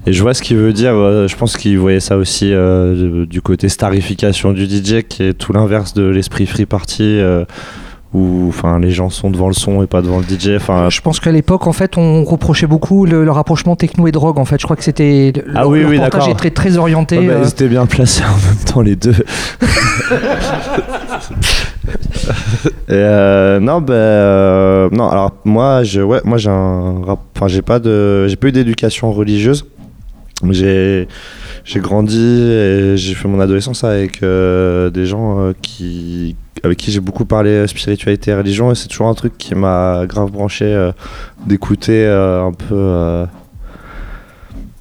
Et 0.08 0.14
je 0.14 0.22
vois 0.22 0.34
ce 0.34 0.42
qu'il 0.44 0.58
veut 0.58 0.74
dire. 0.74 0.94
je 0.94 1.36
pense 1.36 1.58
qu'il 1.58 1.78
voyait 1.80 2.00
ça 2.00 2.18
aussi 2.18 2.52
euh, 2.54 3.26
du- 3.26 3.42
côté 3.42 3.70
starification 3.70 4.52
du 4.54 4.66
DJ, 4.66 5.02
qui 5.08 5.24
est 5.24 5.34
tout 5.34 5.52
l'inverse 5.54 5.94
de 5.94 6.04
l'esprit 6.04 6.46
free 6.46 6.66
party, 6.68 7.02
euh, 7.04 7.44
où 8.14 8.46
enfin 8.50 8.80
les 8.80 8.92
gens 8.92 9.10
sont 9.10 9.30
devant 9.32 9.48
le 9.48 9.54
son 9.54 9.82
et 9.84 9.88
pas 9.88 10.02
devant 10.04 10.20
le 10.20 10.24
DJ. 10.24 10.52
Enfin, 10.58 10.90
Je 10.92 11.02
pense 11.02 11.20
qu'à 11.20 11.32
l'époque, 11.32 11.66
en 11.68 11.74
fait, 11.74 11.98
on 11.98 12.24
reprochait 12.24 12.68
beaucoup 12.68 13.06
le, 13.06 13.26
le 13.26 13.32
rapprochement 13.32 13.76
techno 13.76 14.06
et 14.08 14.12
drogue. 14.12 14.38
En 14.38 14.46
fait, 14.46 14.60
je 14.60 14.66
crois 14.66 14.76
que 14.76 14.84
c'était 14.84 15.34
le, 15.36 15.44
Ah 15.56 15.68
oui, 15.68 15.80
le 15.80 15.88
oui, 15.88 15.96
reportage 15.98 16.20
d'accord. 16.22 16.30
est 16.34 16.36
très 16.38 16.52
très 16.52 16.78
orienté. 16.78 17.18
Ouais, 17.18 17.28
bah, 17.28 17.34
euh, 17.34 17.42
ils 17.44 17.50
étaient 17.50 17.68
bien 17.68 17.86
placés 17.88 18.24
en 18.24 18.36
même 18.48 18.64
temps 18.66 18.82
les 18.82 18.96
deux. 18.96 19.16
Euh, 22.92 23.60
non, 23.60 23.82
ben 23.82 23.94
euh, 23.94 24.90
non. 24.92 25.10
Alors 25.10 25.32
moi, 25.44 25.84
je, 25.84 26.02
ouais, 26.02 26.22
moi 26.24 26.38
j'ai 26.38 26.50
enfin 26.50 27.48
j'ai 27.48 27.62
pas 27.62 27.80
de, 27.80 28.28
j'ai 28.28 28.36
pas 28.36 28.48
eu 28.48 28.52
d'éducation 28.52 29.12
religieuse. 29.12 29.66
J'ai, 30.52 31.08
j'ai 31.64 31.80
grandi 31.80 32.20
et 32.20 32.98
j'ai 32.98 33.16
fait 33.16 33.28
mon 33.28 33.40
adolescence 33.40 33.84
avec 33.84 34.22
euh, 34.22 34.90
des 34.90 35.06
gens 35.06 35.54
qui, 35.62 36.36
avec 36.64 36.78
qui 36.78 36.92
j'ai 36.92 37.00
beaucoup 37.00 37.26
parlé 37.26 37.66
spiritualité 37.68 38.32
et 38.32 38.36
religion 38.36 38.72
et 38.72 38.76
c'est 38.76 38.88
toujours 38.88 39.08
un 39.08 39.14
truc 39.14 39.38
qui 39.38 39.56
m'a 39.56 40.06
grave 40.06 40.32
branché 40.32 40.92
d'écouter 41.46 42.06
un 42.06 42.52
peu. 42.52 43.26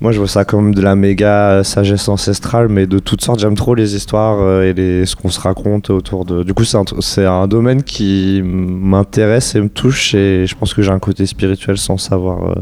Moi, 0.04 0.12
je 0.12 0.18
vois 0.18 0.28
ça 0.28 0.44
comme 0.44 0.74
de 0.74 0.82
la 0.82 0.96
méga 0.96 1.48
euh, 1.48 1.64
sagesse 1.64 2.10
ancestrale, 2.10 2.68
mais 2.68 2.86
de 2.86 2.98
toutes 2.98 3.22
sortes. 3.22 3.40
J'aime 3.40 3.54
trop 3.54 3.74
les 3.74 3.96
histoires 3.96 4.36
euh, 4.38 4.70
et 4.70 5.06
ce 5.06 5.16
qu'on 5.16 5.30
se 5.30 5.40
raconte 5.40 5.88
autour 5.88 6.26
de. 6.26 6.42
Du 6.42 6.52
coup, 6.52 6.64
c'est 6.64 7.24
un, 7.24 7.48
domaine 7.48 7.82
qui 7.82 8.42
m'intéresse 8.44 9.54
et 9.54 9.62
me 9.62 9.70
touche, 9.70 10.14
et 10.14 10.46
je 10.46 10.54
pense 10.56 10.74
que 10.74 10.82
j'ai 10.82 10.90
un 10.90 10.98
côté 10.98 11.24
spirituel 11.24 11.78
sans 11.78 11.96
savoir 11.96 12.50
euh, 12.50 12.54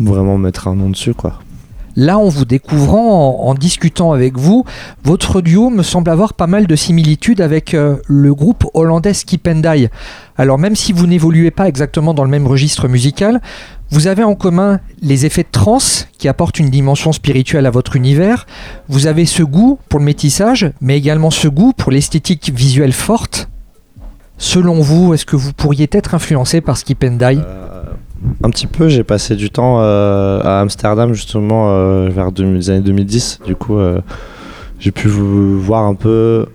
vraiment 0.00 0.38
mettre 0.38 0.66
un 0.66 0.76
nom 0.76 0.88
dessus, 0.88 1.12
quoi. 1.12 1.34
Là, 1.94 2.16
en 2.16 2.28
vous 2.28 2.46
découvrant, 2.46 3.44
en, 3.46 3.52
discutant 3.52 4.12
avec 4.12 4.38
vous, 4.38 4.64
votre 5.04 5.42
duo 5.42 5.68
me 5.68 5.82
semble 5.82 6.08
avoir 6.08 6.32
pas 6.32 6.46
mal 6.46 6.66
de 6.68 6.76
similitudes 6.76 7.42
avec 7.42 7.72
le 7.74 8.34
groupe 8.34 8.64
hollandais 8.72 9.12
Skip 9.12 9.46
and 9.46 9.56
Die. 9.56 9.88
Alors, 10.38 10.56
même 10.56 10.76
si 10.76 10.94
vous 10.94 11.06
n'évoluez 11.06 11.50
pas 11.50 11.68
exactement 11.68 12.14
dans 12.14 12.24
le 12.24 12.30
même 12.30 12.46
registre 12.46 12.88
musical, 12.88 13.42
vous 13.90 14.06
avez 14.06 14.22
en 14.22 14.34
commun 14.34 14.80
les 15.02 15.26
effets 15.26 15.42
de 15.42 15.48
trance 15.50 16.08
qui 16.18 16.28
apportent 16.28 16.58
une 16.58 16.70
dimension 16.70 17.12
spirituelle 17.12 17.66
à 17.66 17.70
votre 17.70 17.96
univers. 17.96 18.46
Vous 18.88 19.06
avez 19.06 19.26
ce 19.26 19.42
goût 19.42 19.78
pour 19.88 19.98
le 19.98 20.04
métissage, 20.06 20.70
mais 20.80 20.96
également 20.96 21.30
ce 21.30 21.48
goût 21.48 21.72
pour 21.72 21.90
l'esthétique 21.90 22.52
visuelle 22.54 22.92
forte. 22.92 23.48
Selon 24.38 24.80
vous, 24.80 25.12
est-ce 25.12 25.26
que 25.26 25.36
vous 25.36 25.52
pourriez 25.52 25.88
être 25.92 26.14
influencé 26.14 26.60
par 26.60 26.76
Skip 26.76 27.04
and 27.04 27.16
Die? 27.16 27.40
Euh, 27.44 27.70
un 28.42 28.50
petit 28.50 28.66
peu, 28.66 28.88
j'ai 28.88 29.04
passé 29.04 29.34
du 29.34 29.50
temps 29.50 29.80
euh, 29.80 30.40
à 30.42 30.60
Amsterdam 30.60 31.12
justement 31.12 31.70
euh, 31.70 32.08
vers 32.10 32.32
2000 32.32 32.54
les 32.54 32.70
années 32.70 32.80
2010. 32.80 33.40
Du 33.46 33.56
coup, 33.56 33.78
j'ai 34.78 34.90
pu 34.90 35.08
vous 35.08 35.60
voir 35.60 35.84
un 35.84 35.94
peu, 35.94 36.46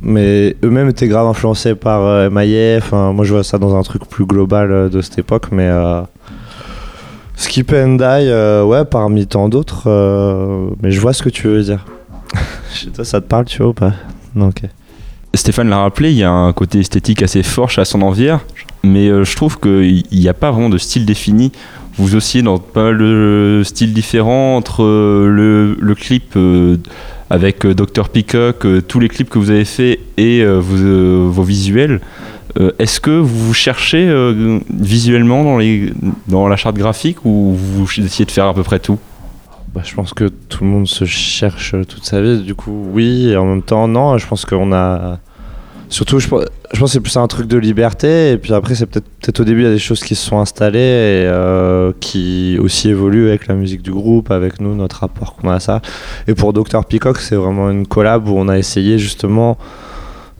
mais 0.00 0.56
eux-mêmes 0.62 0.88
étaient 0.88 1.08
grave 1.08 1.26
influencés 1.26 1.74
par 1.74 2.02
euh, 2.02 2.30
moi, 2.30 3.24
je 3.24 3.32
vois 3.32 3.44
ça 3.44 3.58
dans 3.58 3.76
un 3.76 3.82
truc 3.82 4.06
plus 4.06 4.26
global 4.26 4.90
de 4.90 5.00
cette 5.00 5.18
époque, 5.18 5.48
mais 5.52 5.70
Skip 7.36 7.72
and 7.72 7.96
Die, 7.96 8.02
euh, 8.02 8.64
ouais, 8.64 8.84
parmi 8.84 9.26
tant 9.26 9.48
d'autres. 9.48 9.84
euh, 9.86 10.68
mais 10.82 10.90
je 10.90 11.00
vois 11.00 11.12
ce 11.12 11.22
que 11.22 11.28
tu 11.28 11.46
veux 11.48 11.62
dire. 11.62 11.84
Chez 12.72 12.88
toi, 12.88 13.04
ça 13.04 13.20
te 13.20 13.26
parle, 13.26 13.44
tu 13.44 13.58
vois 13.58 13.68
ou 13.68 13.74
pas? 13.74 13.92
Non, 14.34 14.48
ok. 14.48 14.62
Stéphane 15.34 15.68
l'a 15.68 15.78
rappelé, 15.78 16.12
il 16.12 16.16
y 16.16 16.24
a 16.24 16.30
un 16.30 16.52
côté 16.54 16.80
esthétique 16.80 17.22
assez 17.22 17.42
fort 17.42 17.68
chez 17.68 17.82
Ascendant 17.82 18.10
Vierge, 18.10 18.40
mais 18.82 19.08
euh, 19.08 19.22
je 19.22 19.36
trouve 19.36 19.60
qu'il 19.60 20.02
n'y 20.10 20.28
a 20.28 20.34
pas 20.34 20.50
vraiment 20.50 20.70
de 20.70 20.78
style 20.78 21.04
défini. 21.04 21.52
Vous 21.98 22.14
oscillez 22.14 22.42
dans 22.42 22.58
pas 22.58 22.84
mal 22.84 22.98
de 22.98 23.62
styles 23.64 23.92
différents 23.92 24.56
entre 24.56 24.82
le, 24.84 25.76
le 25.80 25.94
clip 25.94 26.38
avec 27.30 27.66
Dr 27.66 28.10
Peacock, 28.10 28.66
tous 28.86 29.00
les 29.00 29.08
clips 29.08 29.30
que 29.30 29.38
vous 29.38 29.48
avez 29.50 29.64
faits 29.64 29.98
et 30.18 30.44
vos, 30.44 31.30
vos 31.30 31.42
visuels. 31.42 32.00
Euh, 32.58 32.72
Est-ce 32.78 33.00
que 33.00 33.10
vous 33.10 33.52
cherchez 33.54 34.08
euh, 34.08 34.58
visuellement 34.70 35.58
dans, 36.26 36.48
la 36.48 36.56
charte 36.56 36.76
graphique 36.76 37.24
ou 37.24 37.54
vous 37.54 37.84
essayez 37.98 38.24
de 38.24 38.30
faire 38.30 38.46
à 38.46 38.54
peu 38.54 38.62
près 38.62 38.78
tout? 38.78 38.98
Bah, 39.74 39.82
je 39.84 39.94
pense 39.94 40.14
que 40.14 40.24
tout 40.24 40.64
le 40.64 40.70
monde 40.70 40.86
se 40.86 41.04
cherche 41.04 41.74
euh, 41.74 41.84
toute 41.84 42.04
sa 42.04 42.22
vie. 42.22 42.40
Du 42.42 42.54
coup, 42.54 42.86
oui, 42.92 43.28
et 43.30 43.36
en 43.36 43.44
même 43.44 43.62
temps, 43.62 43.88
non. 43.88 44.16
Je 44.16 44.26
pense 44.26 44.44
qu'on 44.46 44.72
a. 44.72 45.18
Surtout, 45.88 46.18
je, 46.18 46.26
pense- 46.26 46.44
que 46.72 46.86
c'est 46.86 47.00
plus 47.00 47.16
un 47.16 47.26
truc 47.28 47.46
de 47.46 47.58
liberté. 47.58 48.32
Et 48.32 48.38
puis 48.38 48.54
après, 48.54 48.74
c'est 48.74 48.86
peut-être 48.86 49.40
au 49.40 49.44
début, 49.44 49.60
il 49.60 49.64
y 49.64 49.68
a 49.68 49.72
des 49.72 49.78
choses 49.78 50.02
qui 50.02 50.14
se 50.14 50.26
sont 50.26 50.40
installées 50.40 50.78
et 51.28 51.92
qui 52.00 52.58
aussi 52.60 52.88
évoluent 52.88 53.28
avec 53.28 53.46
la 53.46 53.54
musique 53.54 53.82
du 53.82 53.92
groupe, 53.92 54.32
avec 54.32 54.60
nous, 54.60 54.74
notre 54.74 55.00
rapport 55.00 55.36
qu'on 55.36 55.48
a 55.48 55.54
à 55.54 55.60
ça. 55.60 55.82
Et 56.26 56.34
pour 56.34 56.52
Dr. 56.52 56.84
Peacock, 56.86 57.18
c'est 57.18 57.36
vraiment 57.36 57.70
une 57.70 57.86
collab 57.86 58.26
où 58.28 58.36
on 58.36 58.48
a 58.48 58.58
essayé 58.58 58.98
justement 58.98 59.58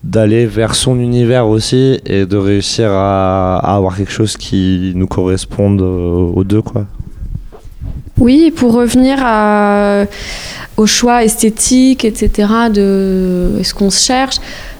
d'aller 0.06 0.46
vers 0.46 0.74
son 0.74 0.98
univers 1.00 1.48
aussi 1.48 1.98
et 2.06 2.26
de 2.26 2.36
réussir 2.36 2.90
à, 2.92 3.56
avoir 3.76 3.96
quelque 3.96 4.12
chose 4.12 4.36
qui 4.36 4.92
nous 4.94 5.08
corresponde 5.08 5.82
euh, 5.82 6.32
aux 6.34 6.44
deux, 6.44 6.62
quoi. 6.62 6.86
Oui, 8.18 8.52
pour 8.54 8.72
revenir 8.72 9.18
à- 9.20 10.04
au 10.76 10.86
choix 10.86 11.24
esthétique, 11.24 12.04
etc., 12.04 12.48
de 12.72 13.60
ce 13.62 13.74
qu'on 13.74 13.90
se 13.90 14.04
cherche, 14.04 14.36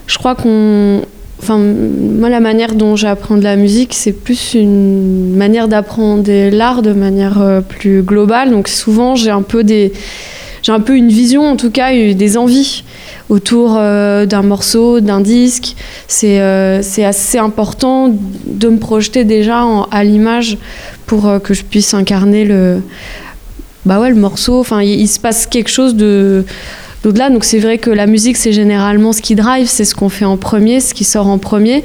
je 0.07 0.17
crois 0.17 0.35
qu'on. 0.35 1.03
Enfin, 1.43 1.59
moi, 1.59 2.31
la 2.31 2.41
manière 2.41 2.75
dont 2.75 2.97
j'apprends 2.97 3.37
de 3.37 3.43
la 3.43 3.57
musique, 3.57 3.93
c'est 3.95 4.13
plus 4.13 4.55
une 4.55 5.37
manière 5.37 5.69
d'apprendre 5.69 6.31
l'art 6.51 6.81
de 6.81 6.93
manière 6.93 7.43
euh, 7.43 7.61
plus 7.61 8.03
globale. 8.03 8.51
Donc, 8.51 8.69
souvent, 8.69 9.17
j'ai 9.17 9.31
un 9.31 9.43
peu 9.43 9.63
des. 9.65 9.93
J'ai 10.67 10.73
un 10.73 10.81
peu 10.81 10.97
une 10.97 11.11
vision, 11.11 11.49
en 11.49 11.55
tout 11.55 11.71
cas, 11.71 11.93
des 11.93 12.37
envies 12.37 12.83
autour 13.29 13.77
euh, 13.79 14.27
d'un 14.27 14.43
morceau, 14.43 14.99
d'un 14.99 15.21
disque. 15.21 15.77
C'est 16.09 16.41
euh, 16.41 16.83
c'est 16.83 17.05
assez 17.05 17.39
important 17.39 18.13
de 18.47 18.69
me 18.69 18.77
projeter 18.77 19.23
déjà 19.23 19.63
à 19.93 20.03
l'image 20.03 20.59
pour 21.07 21.29
euh, 21.29 21.39
que 21.39 21.55
je 21.55 21.63
puisse 21.63 21.95
incarner 21.95 22.45
le, 22.45 22.83
bah 23.85 24.01
ouais, 24.01 24.09
le 24.09 24.17
morceau. 24.17 24.59
Enfin, 24.59 24.83
il 24.83 25.07
se 25.07 25.21
passe 25.21 25.47
quelque 25.47 25.71
chose 25.71 25.95
de 25.95 26.45
d'au-delà. 27.07 27.31
Donc 27.31 27.45
c'est 27.45 27.61
vrai 27.61 27.79
que 27.79 27.91
la 27.91 28.07
musique, 28.07 28.37
c'est 28.37 28.53
généralement 28.53 29.13
ce 29.13 29.23
qui 29.23 29.37
drive, 29.37 29.69
c'est 29.69 29.85
ce 29.85 29.95
qu'on 29.95 30.09
fait 30.09 30.25
en 30.25 30.37
premier, 30.37 30.81
ce 30.81 30.93
qui 30.93 31.05
sort 31.05 31.29
en 31.29 31.39
premier. 31.39 31.85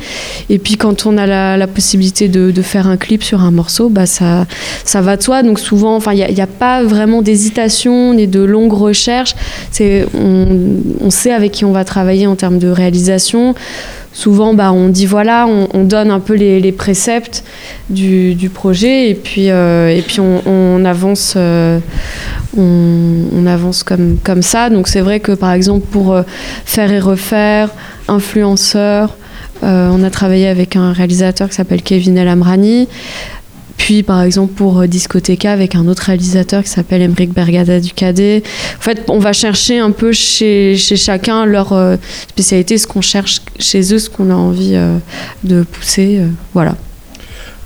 Et 0.50 0.58
puis 0.58 0.78
quand 0.78 1.06
on 1.06 1.18
a 1.18 1.28
la, 1.58 1.68
possibilité 1.68 2.28
de, 2.28 2.62
faire 2.62 2.88
un 2.88 2.98
clip 2.98 3.24
sur 3.24 3.42
un 3.42 3.52
morceau, 3.52 3.90
bah 3.90 4.06
ça, 4.06 4.46
ça 4.84 5.02
va 5.02 5.18
de 5.18 5.22
soi. 5.22 5.44
Donc 5.44 5.60
souvent, 5.60 5.96
enfin, 5.96 6.14
il 6.14 6.34
n'y 6.34 6.42
a, 6.42 6.48
pas 6.48 6.84
vraiment 6.84 7.22
d'hésitation 7.22 8.14
ni 8.14 8.28
de 8.28 8.42
longue 8.42 8.74
recherche. 8.74 9.36
On 9.80 11.10
sait 11.10 11.32
avec 11.32 11.52
qui 11.52 11.66
on 11.66 11.72
va 11.72 11.86
travailler 11.86 12.28
en 12.28 12.36
termes 12.36 12.60
de 12.60 12.68
réalisation. 12.68 13.56
Souvent, 14.14 14.54
bah, 14.54 14.74
on 14.74 14.90
dit 14.90 15.06
voilà, 15.06 15.48
on, 15.48 15.70
on 15.74 15.84
donne 15.84 16.12
un 16.12 16.20
peu 16.20 16.34
les, 16.34 16.72
préceptes 16.74 17.46
du, 17.90 18.52
projet 18.54 19.10
et 19.10 19.16
puis, 19.16 19.50
euh, 19.50 19.90
et 19.90 20.02
puis 20.02 20.20
on, 20.20 20.84
avance, 20.84 21.36
euh, 21.38 21.80
on, 22.58 23.46
avance 23.46 23.84
comme, 23.84 24.18
comme 24.22 24.42
ça. 24.42 24.70
Donc 24.70 24.90
c'est 24.90 25.00
vrai 25.00 25.22
que 25.22 25.32
par 25.32 25.54
exemple 25.54 25.86
pour 25.92 26.14
euh, 26.14 26.24
faire 26.66 26.92
et 26.92 27.00
refaire, 27.00 27.70
influenceur, 28.08 29.16
on 29.64 30.04
a 30.04 30.10
travaillé 30.10 30.48
avec 30.48 30.76
un 30.76 30.92
réalisateur 30.92 31.48
qui 31.48 31.56
s'appelle 31.56 31.84
Kevin 31.84 32.18
El 32.18 32.28
Amrani. 32.28 32.88
Puis, 33.82 34.04
par 34.04 34.22
exemple, 34.22 34.54
pour 34.54 34.80
euh, 34.80 34.86
Discoteca, 34.86 35.52
avec 35.52 35.74
un 35.74 35.88
autre 35.88 36.04
réalisateur 36.04 36.62
qui 36.62 36.70
s'appelle 36.70 37.02
Emric 37.02 37.34
Bergada 37.34 37.80
du 37.80 37.94
Cadet. 37.94 38.44
En 38.78 38.82
fait, 38.82 39.04
on 39.08 39.18
va 39.18 39.34
chercher 39.34 39.80
un 39.80 39.90
peu 39.90 40.12
chez, 40.12 40.78
chacun 40.78 41.48
leur 41.48 41.74
euh, 41.74 41.96
spécialité, 42.30 42.78
ce 42.78 42.86
qu'on 42.86 43.02
cherche 43.02 43.42
chez 43.58 43.92
eux, 43.92 43.98
ce 43.98 44.08
qu'on 44.08 44.30
a 44.30 44.36
envie 44.36 44.76
euh, 44.76 45.00
de 45.44 45.64
pousser. 45.64 46.22
voilà. 46.54 46.76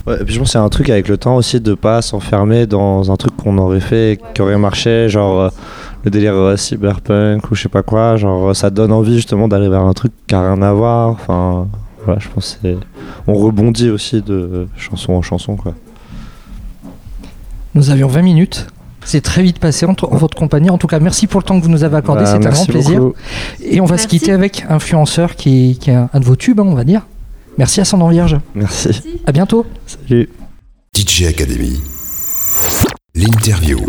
Ouais, 0.07 0.15
et 0.21 0.23
puis 0.23 0.33
je 0.33 0.39
pense 0.39 0.53
y 0.53 0.57
a 0.57 0.61
un 0.61 0.69
truc 0.69 0.89
avec 0.89 1.09
le 1.09 1.17
temps 1.17 1.35
aussi 1.35 1.59
de 1.59 1.73
pas 1.73 2.01
s'enfermer 2.01 2.65
dans 2.65 3.11
un 3.11 3.17
truc 3.17 3.35
qu'on 3.35 3.57
aurait 3.57 3.81
fait 3.81 4.17
qui 4.33 4.41
aurait 4.41 4.57
marché, 4.57 5.09
genre 5.09 5.51
le 6.05 6.11
délire 6.11 6.53
cyberpunk 6.55 7.51
ou 7.51 7.55
je 7.55 7.63
sais 7.63 7.69
pas 7.69 7.83
quoi, 7.83 8.15
genre 8.15 8.55
ça 8.55 8.69
donne 8.69 8.93
envie 8.93 9.15
justement 9.15 9.49
d'aller 9.49 9.67
vers 9.67 9.81
un 9.81 9.93
truc 9.93 10.13
qui 10.27 10.35
a 10.35 10.53
rien 10.53 10.61
à 10.61 10.71
voir. 10.71 11.09
Enfin, 11.09 11.67
voilà, 12.05 12.21
je 12.21 12.29
pense 12.29 12.53
que 12.61 12.69
c'est. 12.69 12.77
On 13.27 13.33
rebondit 13.33 13.89
aussi 13.89 14.21
de 14.21 14.67
chanson 14.77 15.11
en 15.11 15.21
chanson 15.21 15.57
quoi. 15.57 15.73
Nous 17.75 17.89
avions 17.89 18.07
20 18.07 18.21
minutes. 18.21 18.67
C'est 19.03 19.21
très 19.21 19.43
vite 19.43 19.59
passé 19.59 19.85
en, 19.85 19.93
votre 20.11 20.35
compagnie. 20.35 20.69
En 20.71 20.77
tout 20.79 20.87
cas, 20.87 20.99
merci 20.99 21.27
pour 21.27 21.39
le 21.41 21.45
temps 21.45 21.59
que 21.59 21.63
vous 21.65 21.69
nous 21.69 21.83
avez 21.83 21.97
accordé. 21.97 22.23
Bah, 22.23 22.29
C'est 22.29 22.35
un 22.37 22.39
grand 22.39 22.49
merci 22.51 22.67
plaisir. 22.71 22.99
beaucoup. 23.01 23.15
Et 23.63 23.79
on 23.81 23.85
va 23.85 23.97
se 23.97 24.03
Merci. 24.03 24.07
quitter 24.19 24.31
avec 24.31 24.65
Influenceur 24.69 25.35
qui, 25.35 25.77
qui 25.79 25.91
est 25.91 25.93
un, 25.95 26.09
un 26.11 26.19
de 26.19 26.25
vos 26.25 26.35
tubes, 26.35 26.59
hein, 26.59 26.65
on 26.65 26.73
va 26.73 26.83
dire. 26.85 27.05
Merci 27.57 27.81
Ascendant 27.81 28.07
Vierge. 28.09 28.37
Merci. 28.55 29.19
À 29.27 29.31
bientôt. 29.31 29.65
Salut. 29.85 30.29
DJ 30.95 31.23
Academy. 31.25 31.81
L'interview. 33.13 33.79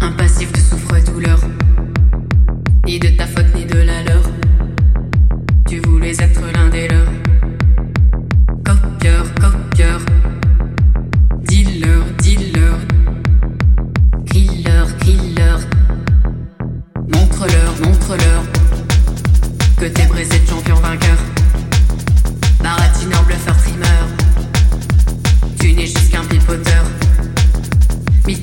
Un 0.00 0.12
passif 0.12 0.50
de 0.52 0.58
souffre-douleur. 0.58 1.38
Ni 2.86 2.98
de 2.98 3.08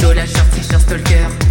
Mytho, 0.08 0.14
lâcheur, 0.14 0.50
tricheur, 0.52 0.80
stalker. 0.80 1.47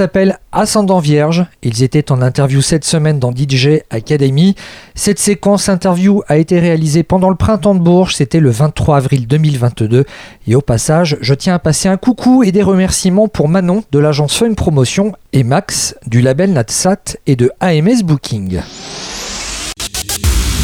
Ils 0.00 0.04
s'appellent 0.04 0.38
Ascendant 0.50 0.98
Vierge. 0.98 1.44
Ils 1.62 1.82
étaient 1.82 2.10
en 2.10 2.22
interview 2.22 2.62
cette 2.62 2.86
semaine 2.86 3.18
dans 3.18 3.36
DJ 3.36 3.82
Academy. 3.90 4.54
Cette 4.94 5.18
séquence 5.18 5.68
interview 5.68 6.22
a 6.26 6.38
été 6.38 6.58
réalisée 6.58 7.02
pendant 7.02 7.28
le 7.28 7.34
printemps 7.34 7.74
de 7.74 7.80
Bourges. 7.80 8.14
C'était 8.14 8.40
le 8.40 8.48
23 8.48 8.96
avril 8.96 9.26
2022. 9.26 10.06
Et 10.46 10.54
au 10.54 10.62
passage, 10.62 11.18
je 11.20 11.34
tiens 11.34 11.56
à 11.56 11.58
passer 11.58 11.90
un 11.90 11.98
coucou 11.98 12.42
et 12.42 12.50
des 12.50 12.62
remerciements 12.62 13.28
pour 13.28 13.50
Manon 13.50 13.84
de 13.92 13.98
l'agence 13.98 14.38
Fun 14.38 14.54
Promotion 14.54 15.12
et 15.34 15.44
Max 15.44 15.94
du 16.06 16.22
label 16.22 16.54
Natsat 16.54 17.18
et 17.26 17.36
de 17.36 17.50
AMS 17.60 18.02
Booking. 18.02 18.62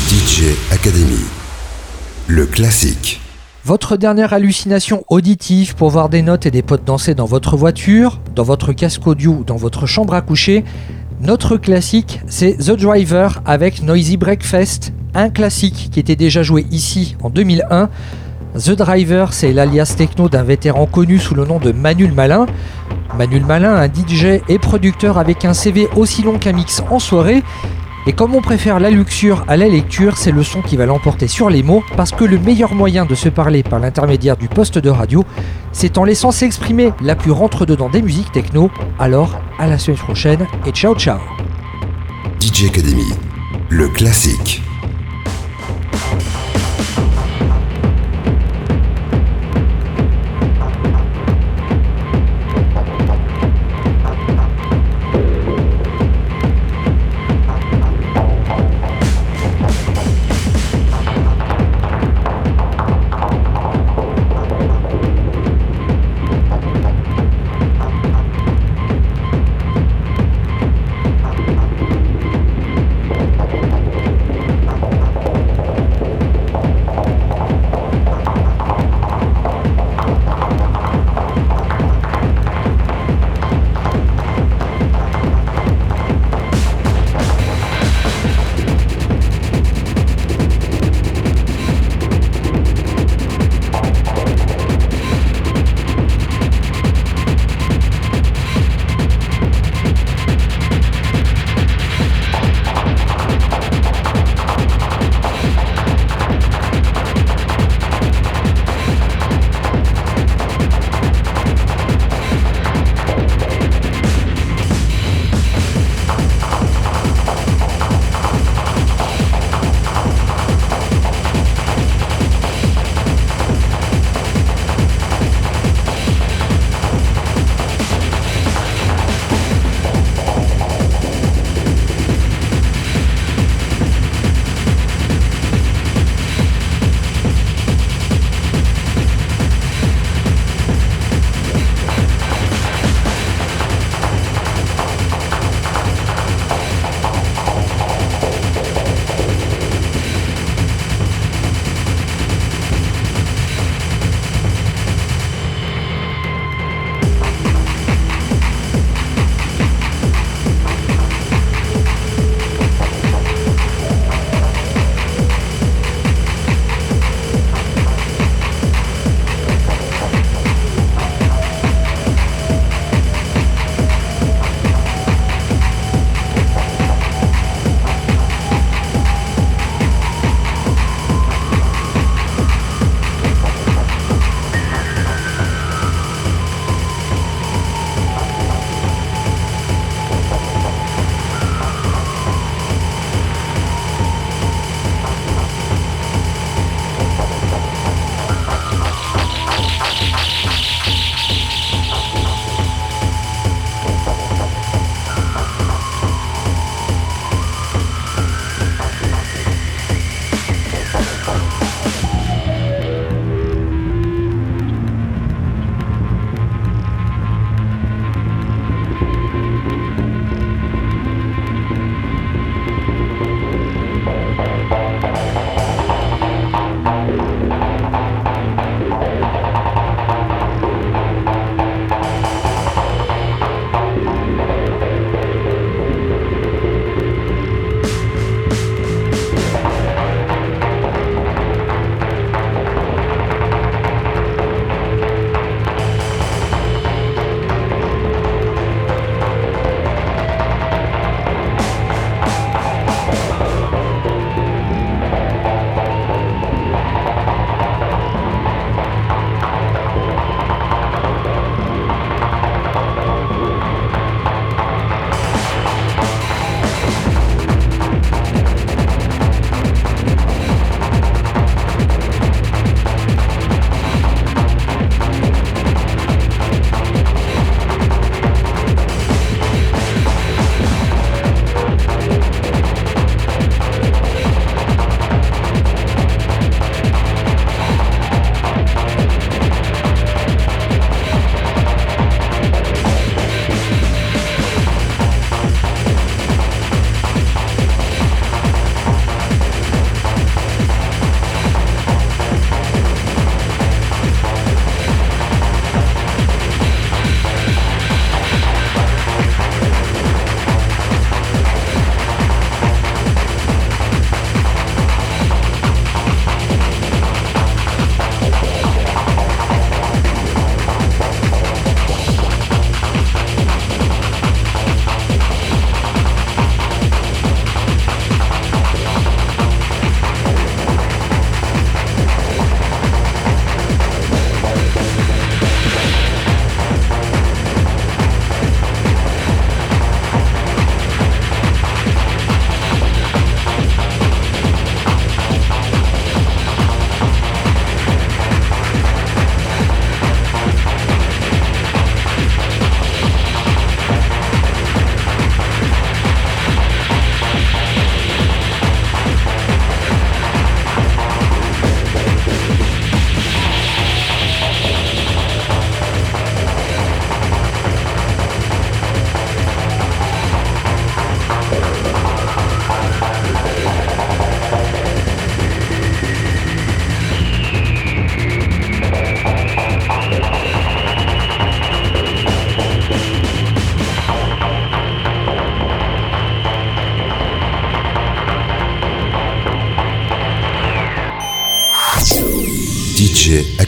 DJ 0.09 0.45
Academy. 0.73 1.27
Le 2.27 2.47
classique. 2.47 3.21
Votre 3.67 3.97
dernière 3.97 4.33
hallucination 4.33 5.03
auditive 5.09 5.75
pour 5.75 5.91
voir 5.91 6.09
des 6.09 6.23
notes 6.23 6.47
et 6.47 6.53
des 6.53 6.63
potes 6.63 6.85
danser 6.85 7.17
dans 7.17 7.25
votre 7.25 7.57
voiture, 7.57 8.21
dans 8.33 8.45
votre 8.45 8.73
casque 8.73 9.05
audio 9.09 9.39
ou 9.41 9.43
dans 9.43 9.57
votre 9.57 9.87
chambre 9.87 10.15
à 10.15 10.21
coucher, 10.21 10.63
notre 11.21 11.57
classique, 11.57 12.21
c'est 12.29 12.59
The 12.59 12.77
Driver 12.77 13.43
avec 13.45 13.83
Noisy 13.83 14.19
Breakfast, 14.19 14.93
un 15.15 15.31
classique 15.31 15.89
qui 15.91 15.99
était 15.99 16.15
déjà 16.15 16.45
joué 16.45 16.65
ici 16.71 17.17
en 17.25 17.29
2001. 17.29 17.91
The 18.55 18.71
Driver, 18.71 19.33
c'est 19.33 19.53
l'alias 19.53 19.97
techno 19.99 20.29
d'un 20.29 20.45
vétéran 20.45 20.87
connu 20.87 21.19
sous 21.19 21.35
le 21.35 21.45
nom 21.45 21.59
de 21.59 21.73
Manuel 21.73 22.13
Malin. 22.13 22.47
Manuel 23.19 23.45
Malin, 23.45 23.75
un 23.75 23.89
DJ 23.89 24.43
et 24.49 24.61
producteur 24.61 25.19
avec 25.19 25.45
un 25.45 25.55
CV 25.55 25.89
aussi 25.97 26.23
long 26.23 26.39
qu'un 26.39 26.53
mix 26.53 26.85
en 26.89 27.01
soirée. 27.01 27.43
Et 28.09 28.13
comme 28.13 28.37
on 28.37 28.41
préfère 28.41 28.79
la 28.79 28.91
luxure 28.91 29.45
à 29.49 29.57
la 29.57 29.69
lecture, 29.69 30.17
c'est 30.17 30.31
le 30.31 30.45
son 30.45 30.63
qui 30.63 30.77
va 30.77 30.87
l'emporter 30.87 31.27
sur 31.27 31.51
les 31.51 31.65
mots, 31.65 31.83
parce 31.97 32.13
que 32.13 32.25
le 32.25 32.39
meilleur 32.39 32.73
moyen 32.73 33.05
de 33.05 33.17
se 33.17 33.29
parler 33.29 33.65
par 33.65 33.81
l'intermédiaire 33.81 34.37
du 34.37 34.49
poste 34.49 34.79
de 34.79 34.91
radio, 34.91 35.25
c'est 35.73 35.99
en 35.99 36.05
laissant 36.05 36.31
s'exprimer 36.31 36.93
la 37.01 37.17
plus 37.17 37.33
rentre-dedans 37.33 37.89
des 37.89 38.03
musiques 38.03 38.31
techno. 38.31 38.71
Alors, 39.01 39.41
à 39.59 39.67
la 39.67 39.77
semaine 39.77 39.99
prochaine 39.99 40.47
et 40.67 40.71
ciao 40.71 40.95
ciao 40.95 41.19
DJ 42.41 42.67
Academy, 42.67 43.13
le 43.71 43.89
classique. 43.89 44.63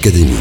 Academy. 0.09 0.39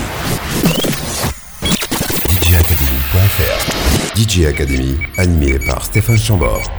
DJacademy.fr 2.42 4.16
DJ 4.16 4.46
Academy, 4.46 4.98
animé 5.18 5.60
par 5.60 5.84
Stéphane 5.84 6.18
Chambord. 6.18 6.72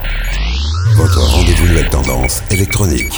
Votre 0.95 1.19
rendez-vous 1.19 1.67
nouvelle 1.67 1.89
tendance 1.89 2.41
électronique. 2.49 3.13